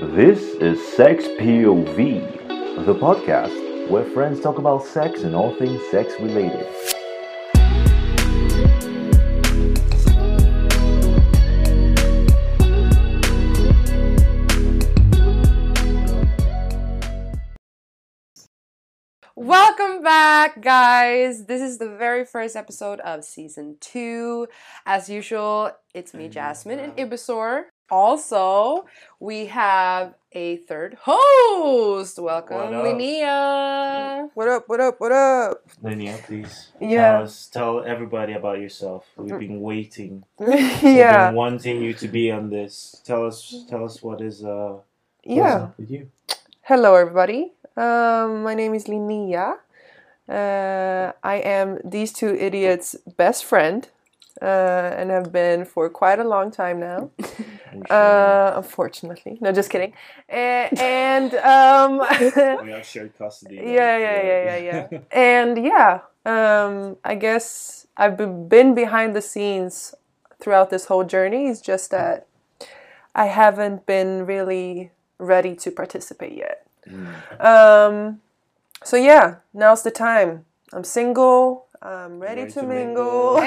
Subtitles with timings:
[0.00, 6.12] This is Sex POV, the podcast where friends talk about sex and all things sex
[6.20, 6.64] related.
[19.34, 21.46] Welcome back, guys.
[21.46, 24.46] This is the very first episode of season two.
[24.86, 27.64] As usual, it's me, Jasmine, and Ibisor.
[27.90, 28.84] Also,
[29.18, 32.18] we have a third host.
[32.18, 32.84] Welcome, What?
[32.84, 34.28] Linnea.
[34.34, 34.68] What up?
[34.68, 35.00] What up?
[35.00, 35.62] What up?
[35.82, 36.68] Linnea, please.
[36.80, 37.12] Yeah.
[37.12, 39.06] Tell us, tell everybody about yourself.
[39.16, 40.24] We've been waiting.
[40.38, 41.28] We've yeah.
[41.28, 43.00] been wanting you to be on this.
[43.04, 44.76] Tell us, tell us what is uh.
[45.24, 45.54] what is Yeah.
[45.54, 46.10] up with you.
[46.62, 47.52] Hello, everybody.
[47.74, 49.56] Um, my name is Linnea.
[50.28, 53.88] Uh, I am these two idiots' best friend,
[54.42, 54.44] uh,
[54.98, 57.10] and have been for quite a long time now.
[57.90, 59.92] Uh, unfortunately, no, just kidding.
[60.30, 61.98] A- and um,
[62.64, 63.56] we have shared custody.
[63.56, 64.98] yeah, yeah, yeah, yeah, yeah.
[65.12, 68.16] and yeah, um, I guess I've
[68.48, 69.94] been behind the scenes
[70.40, 71.48] throughout this whole journey.
[71.48, 72.26] It's just that
[73.14, 76.66] I haven't been really ready to participate yet.
[76.88, 77.44] Mm.
[77.44, 78.20] Um,
[78.84, 80.44] so yeah, now's the time.
[80.72, 81.66] I'm single.
[81.80, 83.40] I'm ready, Ready to, to mingle, mingle.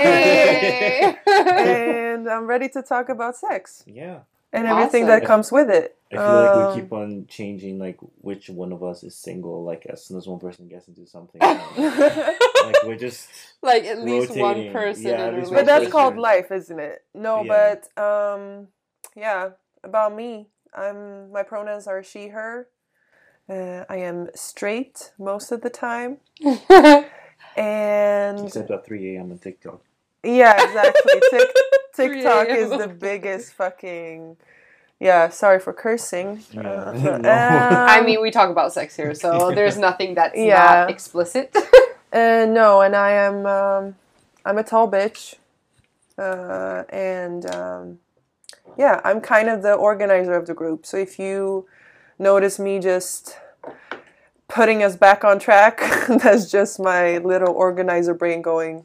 [1.26, 2.11] Hey.
[2.22, 4.20] And I'm ready to talk about sex Yeah.
[4.54, 5.20] and everything Awesome.
[5.20, 5.98] that comes with it.
[6.12, 9.64] I feel like Um, we keep on changing, like which one of us is single.
[9.64, 11.40] Like as soon as one person gets into something,
[12.66, 13.30] like we're just
[13.62, 15.92] like at least one person Yeah, at a least but that's relationship.
[15.92, 17.04] called life, isn't it?
[17.14, 17.76] No, Yeah.
[17.96, 18.68] but um,
[19.16, 19.50] yeah.
[19.84, 22.68] About me, I'm my pronouns are she, her.
[23.50, 26.18] Uh, I am straight most of the time,
[27.58, 29.32] and except at three a.m.
[29.32, 29.82] on TikTok.
[30.24, 31.22] Yeah, exactly.
[31.30, 31.50] Tik
[31.94, 34.38] 3 TikTok is the biggest fucking.
[35.00, 36.44] Yeah, sorry for cursing.
[36.52, 36.62] Yeah.
[36.62, 37.30] Uh, No.
[37.30, 40.64] I um, mean, we talk about sex here, so there's nothing that's Yeah.
[40.64, 41.56] not explicit.
[42.14, 43.96] Uh, no, and I am um,
[44.46, 45.36] I'm a tall bitch,
[46.18, 48.00] uh, and um,
[48.78, 50.86] yeah, I'm kind of the organizer of the group.
[50.86, 51.68] So if you
[52.20, 53.38] notice me just
[54.48, 55.80] putting us back on track,
[56.22, 58.84] that's just my little organizer brain going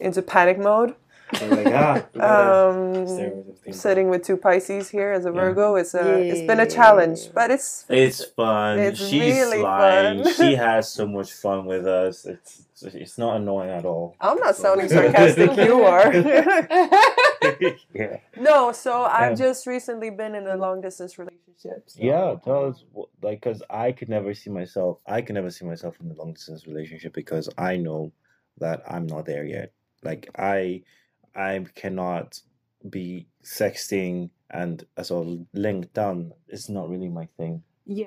[0.00, 0.94] into panic mode.
[1.42, 1.74] We're like,
[2.18, 5.34] ah, Um, with sitting with two Pisces here as a Yeah.
[5.40, 8.78] Virgo, it's a it's been a challenge, but it's It's fun.
[8.78, 10.24] It's She's really lying.
[10.24, 10.32] fun.
[10.34, 12.24] she has so much fun with us.
[12.24, 14.16] It's it's not annoying at all.
[14.22, 15.54] I'm not sounding sarcastic.
[15.58, 16.14] you are.
[16.14, 18.16] yeah.
[18.40, 19.46] No, so I've Yeah.
[19.46, 21.82] just recently been in a long distance relationship.
[21.90, 22.84] so- Yeah, tell us
[23.22, 24.98] like because I could never see myself.
[25.06, 28.12] I can never see myself in a long distance relationship because I know
[28.58, 29.72] that I'm not there yet.
[30.02, 30.82] Like I,
[31.34, 32.40] I cannot
[32.88, 36.32] be sexting and a sort of link done.
[36.48, 37.62] It's not really my thing.
[37.86, 38.06] Yeah.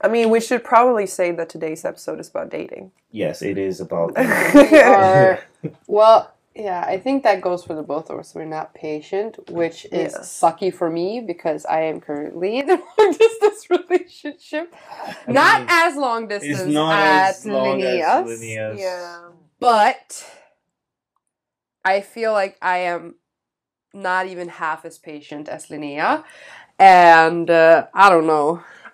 [0.00, 2.92] I mean, we should probably say that today's episode is about dating.
[3.10, 4.14] Yes, it is about.
[4.54, 5.40] we are
[5.86, 9.84] well yeah i think that goes for the both of us we're not patient which
[9.92, 10.20] is Yeah.
[10.20, 14.74] sucky for me because i am currently in a long distance relationship
[15.28, 18.80] not mean, as long distance it's not as as long as Linnea's, Linnea's.
[18.80, 19.28] Yeah.
[19.60, 20.24] but
[21.92, 23.14] i feel like i am
[23.94, 26.10] not even half as patient as linnea
[26.78, 28.48] and uh, i don't know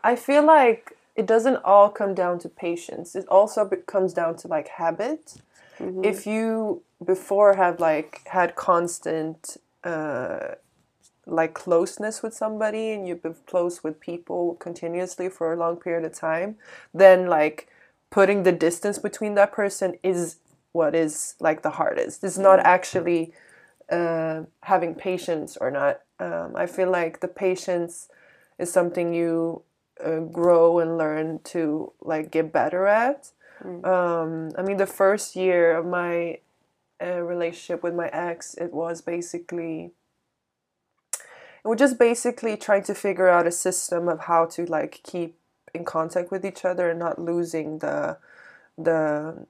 [0.05, 3.15] I feel like it doesn't all come down to patience.
[3.15, 5.35] It also comes down to like habit.
[5.79, 6.05] Mhm.
[6.05, 10.55] If you before have like had constant uh,
[11.27, 16.05] like closeness with somebody and you've been close with people continuously for a long period
[16.05, 16.57] of time,
[16.95, 17.69] then like
[18.11, 20.37] putting the distance between that person is
[20.72, 22.25] what is like the hardest.
[22.25, 23.33] It's not actually
[23.91, 26.00] uh, having patience or not.
[26.19, 28.09] Um, I feel like the patience
[28.59, 29.62] is something you
[30.03, 33.31] uh, grow and learn to like get better at.
[33.62, 33.87] Mm.
[33.87, 36.38] Um, I mean, the first year of my
[37.03, 39.93] uh, relationship with my ex, it was basically
[41.65, 45.37] it was just basically trying to figure out a system of how to like keep
[45.73, 48.19] in contact with each other and not losing the
[48.76, 49.47] the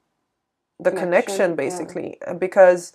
[0.78, 1.56] the Connection, connection, yeah.
[1.56, 2.92] basically Uh, because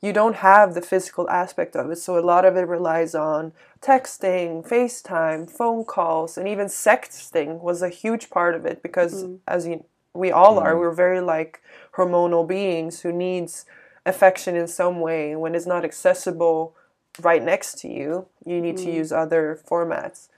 [0.00, 3.52] you don't have the physical aspect of it so a lot of it relies on
[3.80, 9.38] texting facetime phone calls and even sexting was a huge part of it because Mhm.
[9.46, 9.84] as you
[10.14, 10.78] we all are Mhm.
[10.78, 11.60] we're very like
[11.96, 13.64] hormonal beings who needs
[14.06, 16.74] affection in some way when it's not accessible
[17.20, 18.94] right next to you you need to Mm.
[19.00, 20.28] use other formats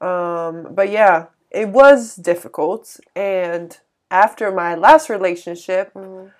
[0.00, 3.78] um, but yeah it was difficult and
[4.10, 6.30] after my last relationship Mhm.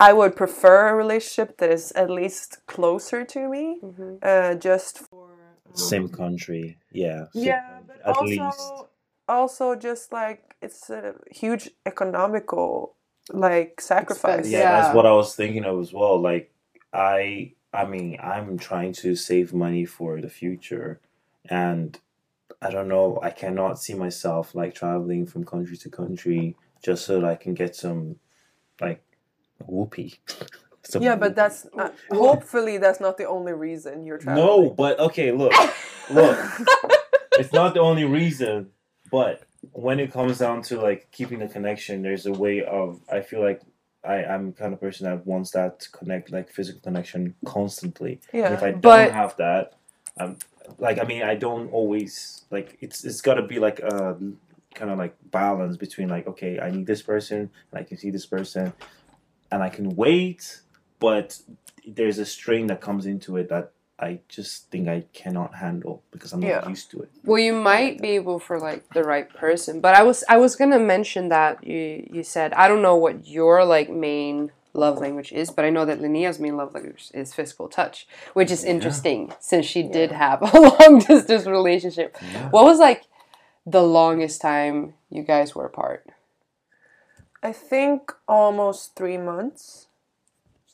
[0.00, 4.18] i would prefer a relationship that is at least closer to me Mhm.
[4.22, 5.28] uh, just for
[5.74, 7.26] Same country, yeah.
[7.34, 7.84] Yeah, country.
[7.86, 8.72] but at also, least.
[9.28, 12.94] also just like it's a huge economical
[13.32, 14.46] like sacrifice.
[14.46, 14.80] Yeah, Yeah.
[14.82, 16.18] that's what I was thinking of as well.
[16.20, 16.50] Like
[16.92, 21.00] I I mean, I'm trying to save money for the future
[21.50, 21.98] and
[22.62, 27.20] I don't know, I cannot see myself like traveling from country to country just so
[27.20, 28.16] that I can get some
[28.80, 29.02] like
[29.64, 30.14] whoopee.
[30.88, 34.46] Some Yeah, but that's uh, hopefully that's not the only reason you're traveling.
[34.46, 35.52] No, but okay, look.
[36.10, 36.38] Look.
[37.32, 38.68] it's not the only reason,
[39.10, 39.42] but
[39.72, 43.42] when it comes down to like keeping the connection, there's a way of I feel
[43.42, 43.62] like
[44.04, 48.20] I, I'm kind of person that wants that to connect like physical connection constantly.
[48.32, 48.52] And Yeah.
[48.54, 49.72] if I don't But- have that,
[50.16, 50.38] I'm
[50.78, 54.16] like I mean I don't always like it's it's gotta be like a
[54.76, 57.38] kind of like balance between like okay, I need this person
[57.72, 58.72] and I can see this person
[59.50, 60.60] and I can wait,
[61.00, 61.38] but
[61.86, 66.32] there's a strain that comes into it that I just think I cannot handle because
[66.32, 66.68] I'm not Yeah.
[66.68, 67.10] used to it.
[67.24, 70.54] Well, you might be able for like the right person, but I was I was
[70.54, 75.32] gonna mention that you you said I don't know what your like main love language
[75.32, 79.32] is, but I know that Linnea's main love language is physical touch, which is interesting
[79.40, 82.14] since she did have a long distance relationship.
[82.50, 83.04] What was like
[83.66, 86.06] the longest time you guys were apart?
[87.42, 89.88] I think almost three months.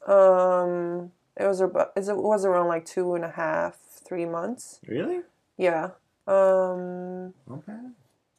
[0.07, 4.81] Um, it was about it was around like two and a half, three months.
[4.87, 5.21] Really?
[5.57, 5.91] Yeah.
[6.27, 7.79] Um, Okay.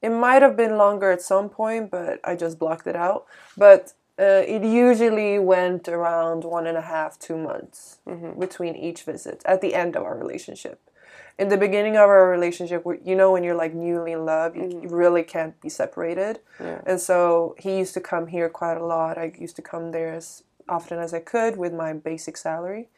[0.01, 3.25] it might have been longer at some point, but I just blocked it out.
[3.57, 7.97] But uh, it usually went around one and a half, two months
[8.39, 10.79] between each visit at the end of our relationship.
[11.39, 14.81] In the beginning of our relationship, you know, when you're like newly in love, you,
[14.83, 16.39] you really can't be separated.
[16.59, 16.81] Yeah.
[16.85, 19.17] And so he used to come here quite a lot.
[19.17, 22.89] I used to come there as often as I could with my basic salary.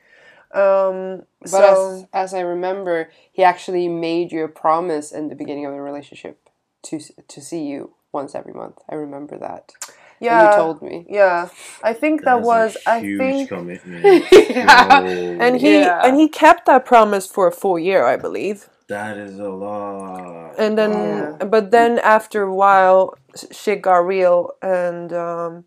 [0.53, 5.35] Um, But so as, as I remember, he actually made you a promise in the
[5.35, 6.49] beginning of the relationship
[6.83, 8.77] to to see you once every month.
[8.89, 9.73] I remember that.
[10.19, 11.06] And yeah, you told me.
[11.09, 11.50] yeah.
[11.83, 14.25] I think that That's was a I huge think commitment.
[14.31, 15.01] Yeah.
[15.01, 16.01] Yo, and he Yeah.
[16.06, 18.69] and he kept that promise for a full year, I believe.
[18.88, 20.56] that is a lot.
[20.57, 21.45] And then, Yeah.
[21.45, 23.15] but then after a while,
[23.51, 25.65] shit got real, and um,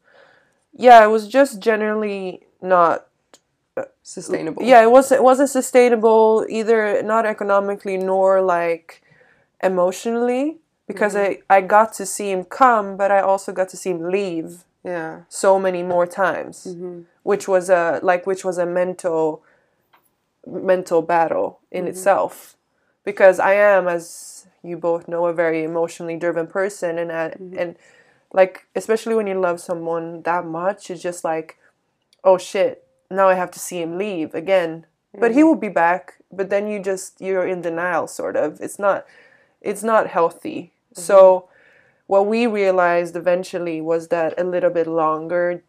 [0.73, 3.07] yeah, it was just generally not.
[4.03, 4.63] Sustainable.
[4.63, 5.21] Yeah, it wasn't.
[5.21, 9.03] It wasn't sustainable either, not economically nor like
[9.63, 10.59] emotionally,
[10.89, 11.41] because mm-hmm.
[11.49, 14.65] I I got to see him come, but I also got to see him leave
[14.83, 15.21] Yeah.
[15.29, 17.03] so many more times, mm-hmm.
[17.23, 19.45] which was a like which was a mental
[20.47, 21.91] mental battle in mm-hmm.
[21.91, 22.57] itself.
[23.05, 27.25] Because I am as you both know a very emotionally driven person and I,
[27.57, 27.77] and
[28.33, 31.59] like especially when you love someone that much it's just like
[32.25, 34.85] oh shit now I have to see him leave again.
[35.21, 38.61] But he will be back but then you just you're in denial sort of.
[38.61, 39.07] It's not
[39.61, 41.49] it's not healthy so
[42.07, 45.63] what we realized eventually was that a little bit longer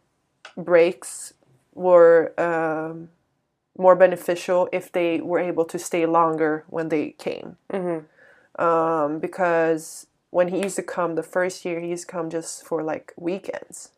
[0.56, 1.34] breaks
[1.74, 3.08] were um,
[3.78, 7.56] more beneficial if they were able to stay longer when they came.
[8.58, 12.64] Um, because when he used to come the first year, he used to come just
[12.64, 13.90] for like weekends.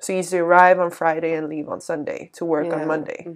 [0.00, 2.76] So he used to arrive on Friday and leave on Sunday to work Yeah.
[2.82, 3.28] on Monday.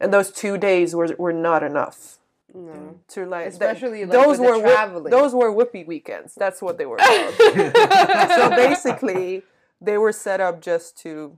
[0.00, 2.17] And those two days were, were not enough.
[2.54, 2.98] No.
[3.08, 5.10] To like, th- Especially, like, those with the were whi- traveling.
[5.10, 6.34] those were whippy weekends.
[6.34, 7.34] That's what they were called.
[8.30, 9.42] so basically,
[9.80, 11.36] they were set up just to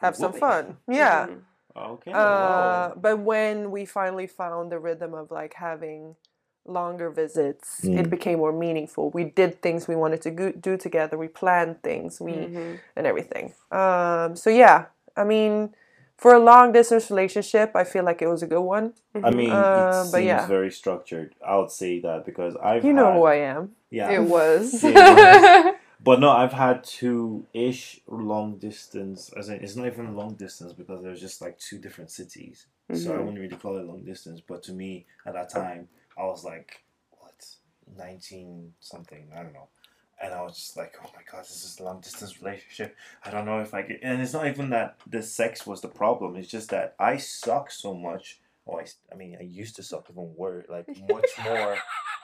[0.00, 0.76] have some fun.
[0.88, 1.28] Yeah.
[1.76, 2.10] Okay.
[2.10, 2.94] Uh, wow.
[3.00, 6.16] but when we finally found the rhythm of like having
[6.66, 8.00] longer visits, Mm.
[8.00, 9.10] it became more meaningful.
[9.10, 11.16] We did things we wanted to go- do together.
[11.16, 12.20] We planned things.
[12.20, 12.32] We
[12.96, 13.54] and everything.
[13.70, 15.74] Um, so yeah, I mean,
[16.20, 18.92] for a long distance relationship, I feel like it was a good one.
[19.28, 20.46] I mean, Uh, it but seems yeah.
[20.46, 21.34] very structured.
[21.52, 23.62] I would say that because I've You know had, who I am.
[23.90, 24.84] yeah, It was.
[24.84, 25.72] Yeah,
[26.08, 29.30] But no, I've had two ish long distance.
[29.38, 32.66] As in, it's not even long distance because there's just like two different cities.
[32.92, 34.40] So I wouldn't really call it long distance.
[34.50, 36.70] But to me, at that time, I was like,
[37.18, 37.38] what,
[37.96, 39.24] nineteen something?
[39.36, 39.68] I don't know.
[40.22, 42.94] And I was just like, oh my god, this is a long distance relationship.
[43.24, 44.00] I don't know if I could.
[44.02, 46.36] And it's not even that the sex was the problem.
[46.36, 48.38] It's just that I suck so much.
[48.66, 51.76] Oh, I, I mean, I used to suck even worse, like much more.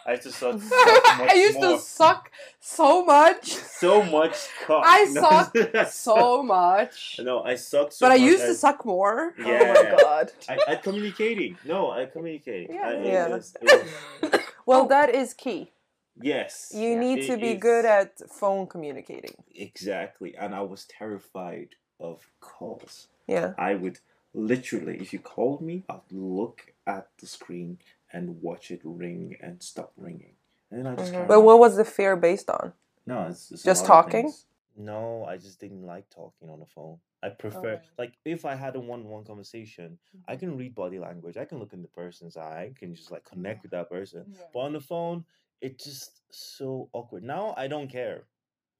[0.06, 3.46] I used to suck, suck much I used more to suck so much.
[3.54, 4.36] so much
[4.66, 4.84] cock.
[4.86, 5.06] I
[5.54, 7.18] suck so much.
[7.22, 9.34] No, I suck so But I used to suck more.
[9.38, 9.72] Oh Yeah.
[9.72, 10.32] my god.
[10.50, 11.56] I, I communicating.
[11.64, 12.74] No, I communicating.
[12.76, 13.28] Yeah, I, it yeah.
[13.28, 13.88] was- it
[14.22, 14.88] was- Well, oh.
[14.88, 15.72] that is key.
[16.20, 16.72] Yes.
[16.74, 17.00] You Yeah.
[17.00, 19.36] need It to be is- good at phone communicating.
[19.54, 20.34] Exactly.
[20.36, 23.08] And I was terrified of calls.
[23.26, 23.54] Yeah.
[23.58, 24.00] I would
[24.34, 27.78] literally, if you called me, I'd look at the screen
[28.12, 30.34] and watch it ring and stop ringing.
[30.70, 31.26] And then I just Mhm.
[31.28, 32.72] But what was the fear based on?
[33.06, 34.32] No, it's, it's Just talking?
[34.76, 37.00] No, I just didn't like talking on the phone.
[37.22, 37.88] I prefer Oh.
[37.98, 40.40] like if I had a one-on-one conversation, I Mm-hmm.
[40.40, 41.36] can read body language.
[41.36, 42.64] I can look in the person's eye.
[42.74, 44.26] I can just like connect with that person.
[44.28, 44.46] Yeah.
[44.52, 45.24] But on the phone,
[45.60, 47.22] it's just so awkward.
[47.24, 48.24] Now I don't care.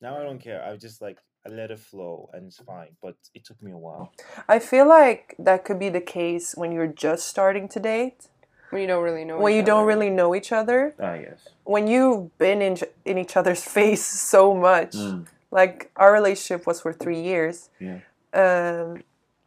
[0.01, 0.63] Now I don't care.
[0.65, 2.97] I just like I let it flow and it's fine.
[3.03, 4.13] But it took me a while.
[4.49, 8.29] I feel like that could be the case when you're just starting to date,
[8.71, 9.39] When you don't really know.
[9.39, 11.49] when each you don't really know each other, Ah yes.
[11.65, 14.93] when you've been in in each other's face so much.
[14.93, 15.27] Mm.
[15.51, 17.71] Like our relationship was for three years.
[17.81, 18.01] Yeah.
[18.35, 19.03] Um,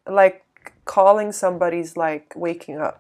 [0.08, 0.46] like
[0.86, 3.00] calling somebody's like waking up.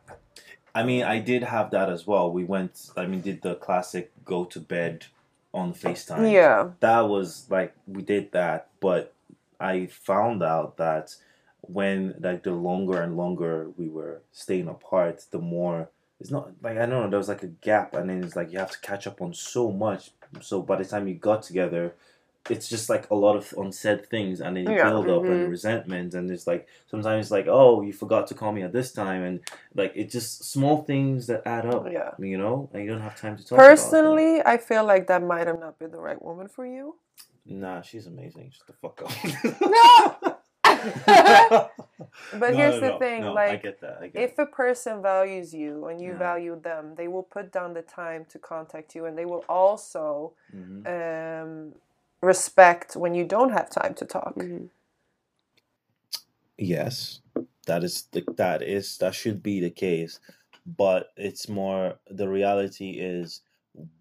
[0.79, 2.31] I mean, I did have that as well.
[2.31, 2.89] We went.
[2.95, 5.05] I mean, did the classic go to bed
[5.53, 6.31] on Facetime.
[6.31, 6.69] Yeah.
[6.79, 9.13] that was like we did that but
[9.59, 11.15] i found out that
[11.61, 16.77] when like the longer and longer we were staying apart the more it's not like
[16.77, 18.79] i don't know there was like a gap and then it's like you have to
[18.81, 21.95] catch up on so much so by the time you got together
[22.51, 24.89] it's just like a lot of unsaid things and then you Yeah.
[24.89, 25.31] build up Mhm.
[25.31, 28.73] and resentment and it's like sometimes it's like oh you forgot to call me at
[28.73, 29.39] this time and
[29.75, 32.11] like it's just small things that add up Yeah.
[32.19, 33.65] you know and you don't have time to talk about.
[33.69, 36.95] Personally, I feel like that might have not been the right woman for you.
[37.45, 38.49] Nah, she's amazing.
[38.51, 39.11] Just the fuck up.
[39.61, 40.35] No!
[42.41, 43.97] But No, here's no, the no, thing, like get that.
[44.01, 47.73] I get if a person values you and you value them, they will put down
[47.73, 50.85] the time to contact you and they will also Mhm.
[51.43, 51.73] um,
[52.21, 54.35] respect when you don't have time to talk.
[54.35, 54.69] Mhm.
[56.57, 57.21] Yes,
[57.67, 60.19] that is the, that is that should be the case,
[60.65, 63.41] but it's more the reality is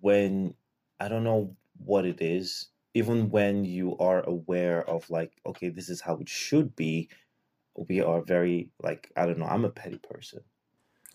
[0.01, 0.55] when
[1.01, 2.69] I don't know what it is.
[2.95, 7.11] Even when you are aware of like, okay, this is how it should be,
[7.89, 9.47] we are very like I don't know.
[9.47, 10.43] I'm a petty person,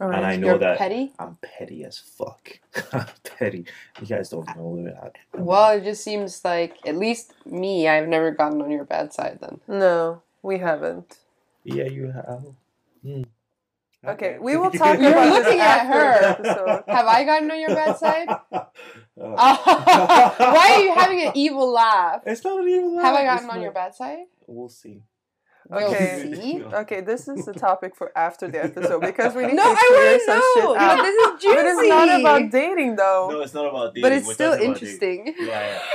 [0.04, 1.14] All and I know You're that petty.
[1.18, 2.60] I'm petty as fuck.
[2.94, 3.66] I'm petty.
[4.02, 5.16] You guys don't know that.
[5.34, 9.40] Well, it just seems like at least me, I've never gotten on your bad side.
[9.42, 11.18] Then No, we haven't.
[11.64, 12.44] Yeah, you have.
[13.04, 13.24] Hmm.
[14.06, 16.84] Okay, we will talk You're about this looking at after her.
[16.88, 18.28] have I gotten on your bad side?
[18.52, 18.66] Uh,
[19.16, 22.22] Why are you having an evil laugh?
[22.26, 23.06] It's not an evil laugh.
[23.06, 24.26] Have I it's gotten on not- your bad side?
[24.48, 25.04] We'll see.
[25.74, 26.20] We'll Okay.
[26.22, 26.64] see.
[26.84, 30.16] Okay, this is the topic for after the episode because we need No, to clear
[30.16, 30.76] I some want to shit know.
[30.76, 30.98] out.
[30.98, 31.56] But this is juicy.
[31.56, 33.28] But it's not about dating though.
[33.32, 34.02] No, it's not about dating.
[34.02, 35.24] But it's We're still talking about dating.
[35.28, 35.48] interesting.
[35.48, 35.80] Yeah, yeah.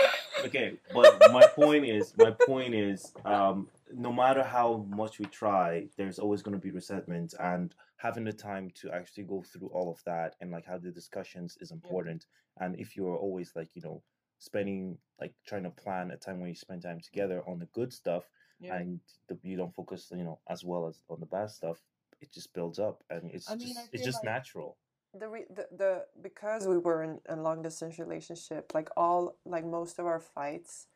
[0.44, 5.88] Okay, but my point is, my point is, um, no matter how much we try,
[5.96, 9.90] there's always going to be resentment, and having the time to actually go through all
[9.90, 12.26] of that and like have the discussions is important.
[12.60, 14.00] And if you're always like, you know,
[14.38, 17.92] spending like trying to plan a time when you spend time together on the good
[17.92, 18.22] stuff,
[18.60, 18.76] Yeah.
[18.76, 21.78] and the, you don't focus, you know, as well as on the bad stuff,
[22.20, 24.76] it just builds up, and it's I mean, just it's just like- natural.
[25.14, 29.64] the, re- the the because we were in a long distance relationship like all like
[29.64, 30.86] most of our fights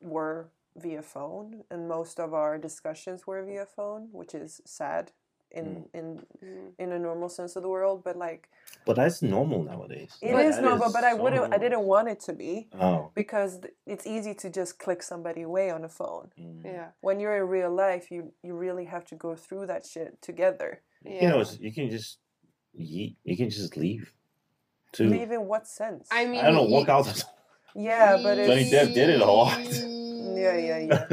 [0.00, 5.12] were via phone and most of our discussions were via phone which is sad
[5.58, 5.66] in
[5.98, 6.06] in
[6.44, 6.70] Mm.
[6.82, 8.42] in a normal sense of the world but like
[8.86, 10.12] But that's normal nowadays.
[10.20, 12.52] it Like, is that normal but i so wouldn't i didn't want it to be
[12.86, 13.10] Oh.
[13.14, 13.52] because
[13.92, 16.64] it's easy to just click somebody away on a phone mm.
[16.64, 16.88] Yeah.
[17.06, 20.70] when you're in real life you you really have to go through that shit together
[21.04, 21.22] Yeah.
[21.22, 22.10] You know, you can just
[22.78, 23.12] yeet.
[23.28, 24.04] You can just leave.
[24.96, 27.06] To leave in what sense I mean, I don't know, y- walk out.
[27.88, 29.58] yeah but it's Johnny Depp did it a lot.
[30.44, 31.04] Yeah, yeah, yeah.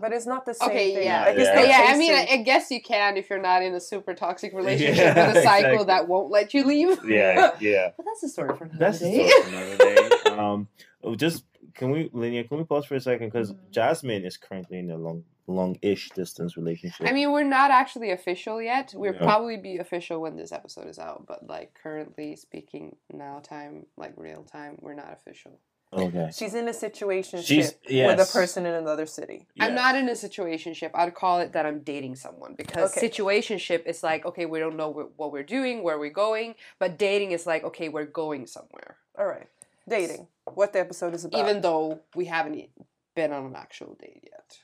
[0.00, 1.04] But it's not the same Okay, thing.
[1.04, 1.24] yeah.
[1.26, 1.54] Like, Yeah.
[1.54, 2.26] not yeah, I mean, I.
[2.32, 5.42] I guess you can if you're not in a super toxic relationship Yeah, with a
[5.52, 5.84] cycle exactly.
[5.86, 6.98] that won't let you leave.
[7.04, 7.90] yeah, yeah.
[7.96, 9.28] But that's a story for another That's the day.
[9.28, 9.96] story for another day.
[10.30, 10.68] Um,
[11.04, 12.48] oh, just can we, Linnea?
[12.48, 13.28] Can we pause for a second?
[13.28, 13.70] Because Mm-hmm.
[13.72, 17.06] Jasmine is currently in a long, long-ish distance relationship.
[17.06, 18.94] I mean, we're not actually official yet.
[18.96, 19.20] We'll Yeah.
[19.22, 24.14] probably be official when this episode is out, but like currently speaking now time, like
[24.16, 25.58] real time, we're not official.
[25.92, 26.30] Okay.
[26.34, 29.46] She's in a situation She's- with a person in another city.
[29.58, 30.90] I'm not in a situationship.
[30.94, 33.08] I'd call it that I'm dating someone because Okay.
[33.08, 37.32] situationship is like, okay, we don't know what we're doing, where we're going, but dating
[37.32, 38.96] is like, okay, we're going somewhere.
[39.18, 39.48] All right.
[39.88, 40.28] Dating.
[40.54, 41.40] What the episode is about.
[41.40, 42.68] Even though we haven't
[43.14, 44.58] been on an actual date yet.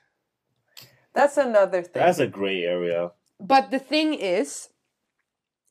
[1.15, 2.03] That's another thing.
[2.03, 3.13] That's a gray area.
[3.41, 4.69] But the thing is,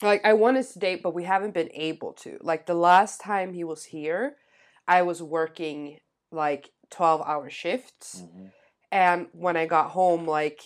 [0.01, 2.38] like, I want us to date, but we haven't been able to.
[2.41, 4.35] Like, the last time he was here,
[4.87, 5.99] I was working
[6.31, 8.21] like 12 hour shifts.
[8.23, 8.51] Mhm.
[8.91, 10.61] And when I got home, like,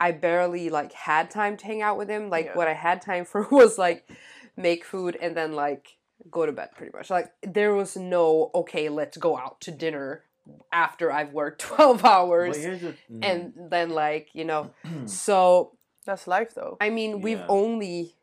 [0.00, 2.30] I barely like had time to hang out with him.
[2.30, 2.54] Like, Yeah.
[2.54, 4.08] what I had time for was like
[4.56, 5.98] make food and then like
[6.30, 7.10] go to bed pretty much.
[7.10, 10.24] Like, there was no, okay, let's go out to dinner
[10.72, 12.56] after I've worked 12 But hours.
[12.56, 13.20] here's the, mm.
[13.22, 14.70] And then, like, you know,
[15.06, 16.76] so That's life, though.
[16.80, 17.46] I mean, we've Yeah.
[17.48, 18.14] only,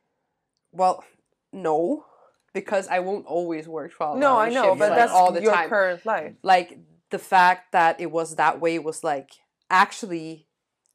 [0.72, 1.04] well,
[1.54, 2.06] no,
[2.56, 5.44] because I won't always work 12 No, I know, shifts, but like, that's all the
[5.44, 5.70] your time.
[5.70, 6.34] current life.
[6.42, 6.80] like
[7.12, 9.30] the fact that it was that way was like
[9.70, 10.48] actually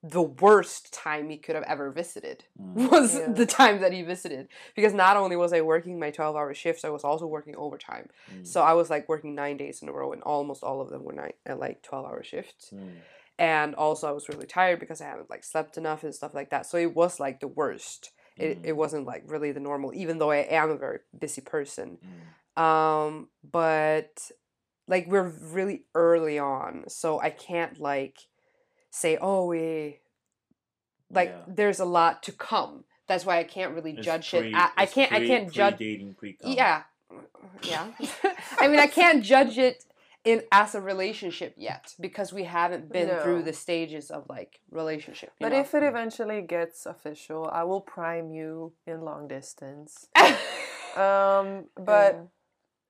[0.02, 2.90] the worst time he could have ever visited Mm.
[2.90, 3.32] was Yeah.
[3.40, 6.84] the time that he visited because not only was I working my 12 hour shifts
[6.84, 8.46] I was also working overtime Mm.
[8.46, 11.04] so I was like working 9 days in a row and almost all of them
[11.04, 12.96] were nine at like 12 hour shifts Mm.
[13.38, 16.48] and also I was really tired because I haven't like slept enough and stuff like
[16.50, 18.76] that so it was like the worst it, it Mm.
[18.76, 21.98] wasn't like really the normal even though I am a very busy person
[22.58, 22.62] Mm.
[22.62, 24.30] um but
[24.88, 25.28] like we're
[25.58, 28.18] really early on so i can't like
[28.90, 30.00] say oh we
[31.10, 31.42] like Yeah.
[31.46, 34.70] there's a lot to come that's why i can't really It's judge pre- it I,
[34.76, 35.78] I can't i can't judge
[36.44, 36.82] yeah
[37.62, 37.86] yeah
[38.60, 39.84] i mean i can't judge it
[40.24, 45.32] in as a relationship yet because we haven't been through the stages of like relationship
[45.40, 45.60] But know?
[45.60, 50.08] if it eventually gets official, I will prime you in long distance.
[50.96, 52.22] Um, but Yeah.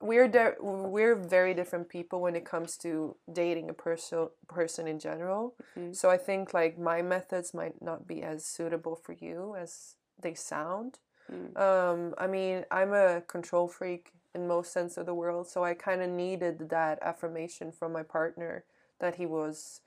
[0.00, 4.98] we're de- we're very different people when it comes to dating a person person in
[4.98, 5.54] general.
[5.76, 5.94] Mhm.
[5.94, 10.32] So I think like my methods might not be as suitable for you as they
[10.34, 10.98] sound.
[11.30, 11.60] Mm.
[11.60, 15.74] Um, I mean, I'm a control freak in most sense of the world, so I
[15.74, 18.64] kind of needed that affirmation from my partner
[19.00, 19.80] that he was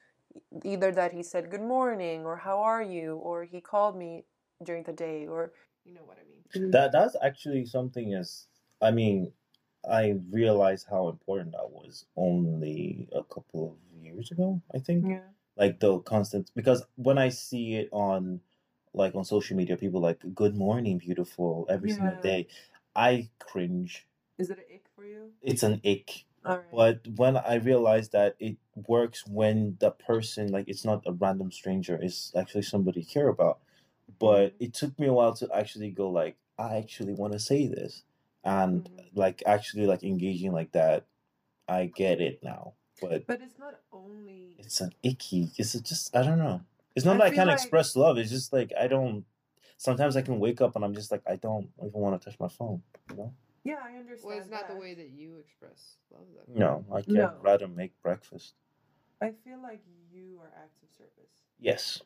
[0.64, 4.24] either that he said good morning or how are you or he called me
[4.64, 5.52] during the day or
[5.86, 6.72] you know what I mean.
[6.72, 8.48] That that's actually something as
[8.82, 9.32] I mean,
[9.90, 15.06] I realized how important that was only a couple of years ago, I think.
[15.08, 15.20] Yeah.
[15.56, 18.40] Like the constant because when I see it on
[18.94, 22.48] like on social media, people like good morning, beautiful, every single day.
[22.96, 24.08] I cringe.
[24.38, 25.32] Is it an ick for you?
[25.42, 26.26] It's an ick.
[26.44, 26.64] Right.
[26.72, 28.58] But when I realized that it
[28.88, 33.30] works when the person, like, it's not a random stranger, it's actually somebody you care
[33.30, 33.60] about.
[34.20, 37.68] But it took me a while to actually go, like, I actually want to say
[37.68, 38.04] this.
[38.44, 39.10] And, Mhm.
[39.16, 41.06] like, actually, like, engaging like that,
[41.68, 42.74] I get it now.
[43.02, 46.62] But But it's not only it's an icky, it's just, I don't know.
[46.96, 48.18] It's not I that I can't like- express love.
[48.18, 49.26] It's just, like, I don't,
[49.78, 52.40] sometimes I can wake up and I'm just like, I don't even want to touch
[52.40, 53.34] my phone, you know?
[53.64, 54.28] Yeah, I understand.
[54.30, 57.34] well it's not the way that you express love though No, I can No.
[57.42, 58.56] rather make breakfast.
[59.22, 61.32] I feel like you are acts of service.
[61.60, 62.02] Yes.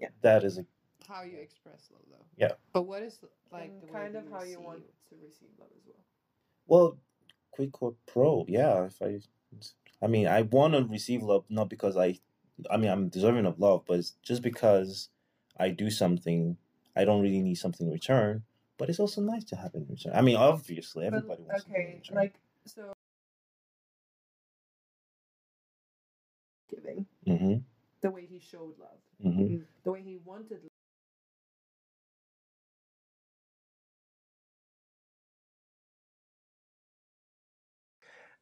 [0.00, 0.08] Yeah.
[0.22, 0.66] That is a
[1.08, 2.52] how you express love though Yeah.
[2.72, 3.20] but what is
[3.52, 6.04] like and the kind that of you how you want to receive love as well.
[6.66, 6.98] Well,
[7.52, 8.86] quick or pro, yeah.
[8.86, 9.20] If I,
[10.02, 12.18] I mean, I want to receive love not because I,
[12.70, 15.08] I mean, I'm deserving of love, but it's just because
[15.58, 16.56] I do something.
[16.96, 18.42] I don't really need something in return,
[18.76, 20.12] but it's also nice to have in return.
[20.14, 22.92] I mean, obviously, everybody wants something in okay, like so
[26.70, 27.54] giving mm-hmm,
[28.00, 30.60] the way he showed love, mm-hmm, the way he wanted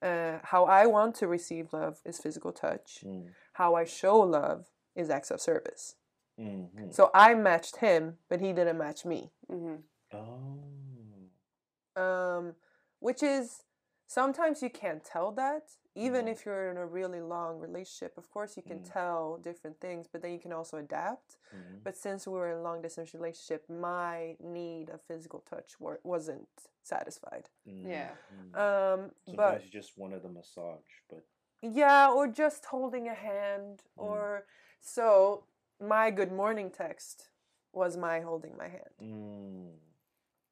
[0.02, 3.00] Uh, how I want to receive love is physical touch.
[3.04, 5.96] mm, How I show love is acts of service.
[6.38, 6.90] mm-hmm.
[6.90, 9.32] So I matched him, but he didn't match me.
[9.50, 9.82] Mhm.
[10.12, 12.54] Oh, um,
[13.00, 13.62] which is
[14.06, 15.64] sometimes you can't tell that
[15.94, 16.32] even Mhm.
[16.32, 18.92] if you're in a really long relationship of course you can Mm.
[18.92, 21.82] tell different things but then you can also adapt mhm.
[21.82, 25.96] but since we were in a long distance relationship my need of physical touch wa-
[26.04, 26.48] wasn't
[26.82, 28.14] satisfied Yeah.
[28.32, 28.54] Mhm.
[28.56, 31.24] um, Sometimes but you just wanted a massage, but
[31.62, 34.02] yeah or just holding a hand Mm.
[34.06, 34.46] or
[34.80, 35.44] so
[35.80, 37.30] my good morning text
[37.72, 39.72] was my holding my hand mm,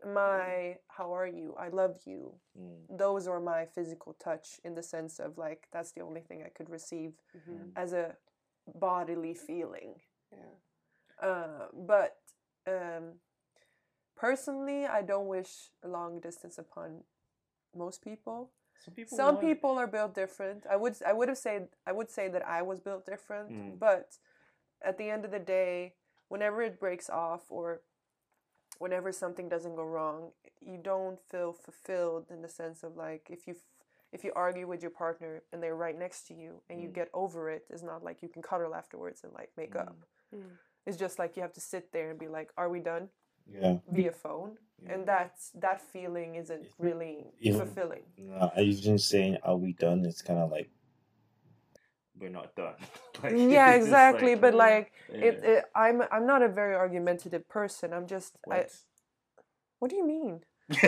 [0.07, 4.83] my how are you i love you mm, those are my physical touch in the
[4.83, 7.73] sense of like that's the only thing I could receive Mhm.
[7.77, 8.17] as a
[8.67, 10.01] bodily feeling.
[10.33, 11.27] Yeah.
[11.29, 12.17] Uh, but
[12.67, 13.21] um,
[14.17, 17.05] personally, I don't wish long distance upon
[17.77, 18.51] most people.
[18.85, 19.17] some people.
[19.17, 20.67] Some want- people are built different.
[20.69, 23.51] I would I would have said I would say that I was built different.
[23.51, 23.79] Mm.
[23.79, 24.19] But
[24.83, 25.95] at the end of the day,
[26.29, 27.81] whenever it breaks off or
[28.79, 33.47] whenever something doesn't go wrong, you don't feel fulfilled in the sense of like if
[33.47, 33.55] you
[34.13, 36.95] if you argue with your partner and they're right next to you and you Mm.
[36.95, 39.81] get over it, it's not like you can cuddle afterwards and like make Mm.
[39.81, 39.97] up.
[40.33, 40.43] Mm.
[40.87, 43.11] It's just like you have to sit there and be like, "Are we done?"
[43.47, 43.79] Yeah.
[43.89, 44.93] via phone, yeah.
[44.93, 48.05] and that's that feeling isn't really even- fulfilling.
[48.17, 50.71] No, I even saying, "Are we done?" It's kind of like
[52.19, 52.75] we're not done.
[53.23, 54.33] Like, yeah, exactly.
[54.33, 55.25] like, but like yeah.
[55.25, 57.93] it, it, I'm I'm not a very argumentative person.
[57.95, 58.59] I'm just I.
[58.59, 58.73] What?
[59.79, 60.41] What do you mean?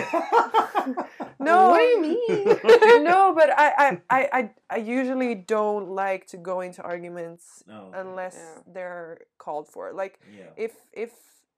[1.39, 1.69] No.
[1.69, 3.03] What do you mean?
[3.03, 7.87] no, but I, I, I, I, I usually don't like to go into arguments No,
[7.89, 7.99] okay.
[7.99, 8.61] unless Yeah.
[8.73, 9.93] they're called for.
[9.93, 10.45] Like yeah.
[10.57, 11.11] if if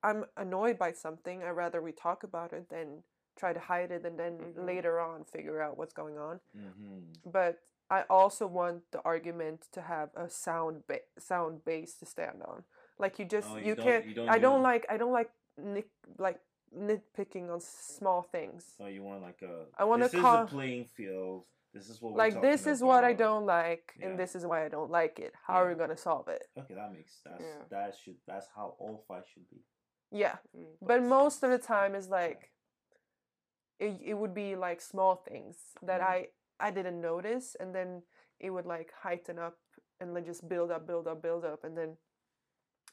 [0.04, 3.04] I'm annoyed by something, I'd rather we talk about it than
[3.38, 4.66] try to hide it and then Mhm.
[4.66, 7.30] later on figure out what's going on Mm-hmm.
[7.32, 12.42] but I also want the argument to have a sound ba- sound base to stand
[12.44, 12.64] on.
[12.98, 14.06] Like you just Oh, you, you can't.
[14.06, 16.40] you don't I do- don't like I don't like nick like
[16.76, 18.74] nitpicking on small things.
[18.78, 19.66] So you want like a.
[19.78, 21.46] I wanna This is call- the playing field.
[21.74, 22.14] This is what.
[22.14, 24.08] We're Like this talking is what I don't like, Yeah.
[24.08, 25.34] and this is why I don't like it.
[25.46, 26.48] How are we gonna solve it?
[26.58, 27.64] Okay, that makes that's Yeah.
[27.70, 29.64] that should that's how all fights should be.
[30.12, 30.66] Yeah, Mm.
[30.82, 32.52] but most of the time is like
[33.80, 36.08] it, it would be like small things that Mhm.
[36.08, 36.28] I
[36.60, 38.04] I didn't notice, and then
[38.40, 39.58] it would like heighten up
[40.00, 41.98] and then just build up, build up, build up, and then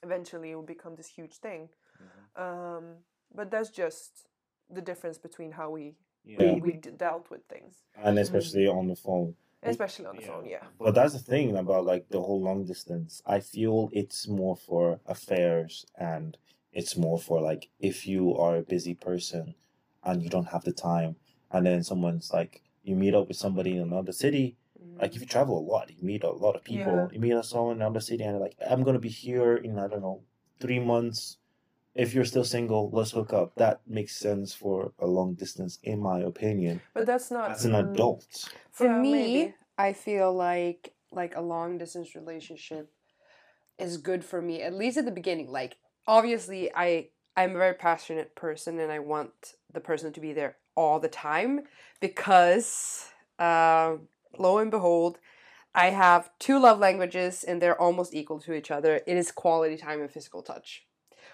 [0.02, 1.68] eventually it would become this huge thing.
[2.00, 2.42] Mhm.
[2.42, 2.84] Um,
[3.34, 4.26] but that's just
[4.70, 8.88] the difference between how we Yeah, we, we d- dealt with things, and especially on
[8.88, 9.34] the phone.
[9.62, 10.46] especially on the phone.
[10.46, 13.22] Yeah, But that's the thing about like the whole long distance.
[13.26, 16.36] I feel it's more for affairs and
[16.72, 19.54] it's more for like if you are a busy person
[20.04, 21.16] and you don't have the time
[21.50, 25.00] and then someone's like you meet up with somebody in another city Mhm.
[25.00, 27.14] like if you travel a lot you meet a lot of people Yeah.
[27.14, 30.02] you meet someone in another city and like i'm gonna be here in i don't
[30.02, 30.22] know
[30.60, 31.38] three months
[31.94, 36.00] if you're still single let's hook up that makes sense for a long distance in
[36.00, 38.26] my opinion but that's not as an mm, adult
[38.72, 39.54] For Yeah, me, maybe.
[39.78, 42.90] I feel like like a long distance relationship
[43.78, 45.50] is good for me at least at the beginning.
[45.50, 50.32] Like obviously I I'm a very passionate person and I want the person to be
[50.32, 51.62] there all the time
[52.00, 53.08] because
[53.38, 53.96] uh,
[54.38, 55.18] lo and behold
[55.74, 59.02] I have two love languages and they're almost equal to each other.
[59.06, 60.86] It is quality time and physical touch.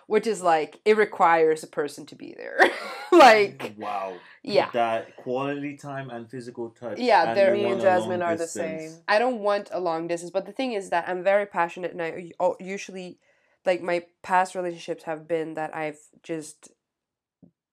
[0.09, 2.59] Which is like it requires a person to be there.
[3.13, 4.69] like wow yeah.
[4.73, 8.23] that quality time and physical touch Yeah, and they're- me and want a long Jasmine
[8.23, 8.91] are the same.
[9.07, 12.03] I don't want a long distance, but the thing is that I'm very passionate, and
[12.03, 13.19] I usually,
[13.65, 16.71] like my past relationships have been that I've just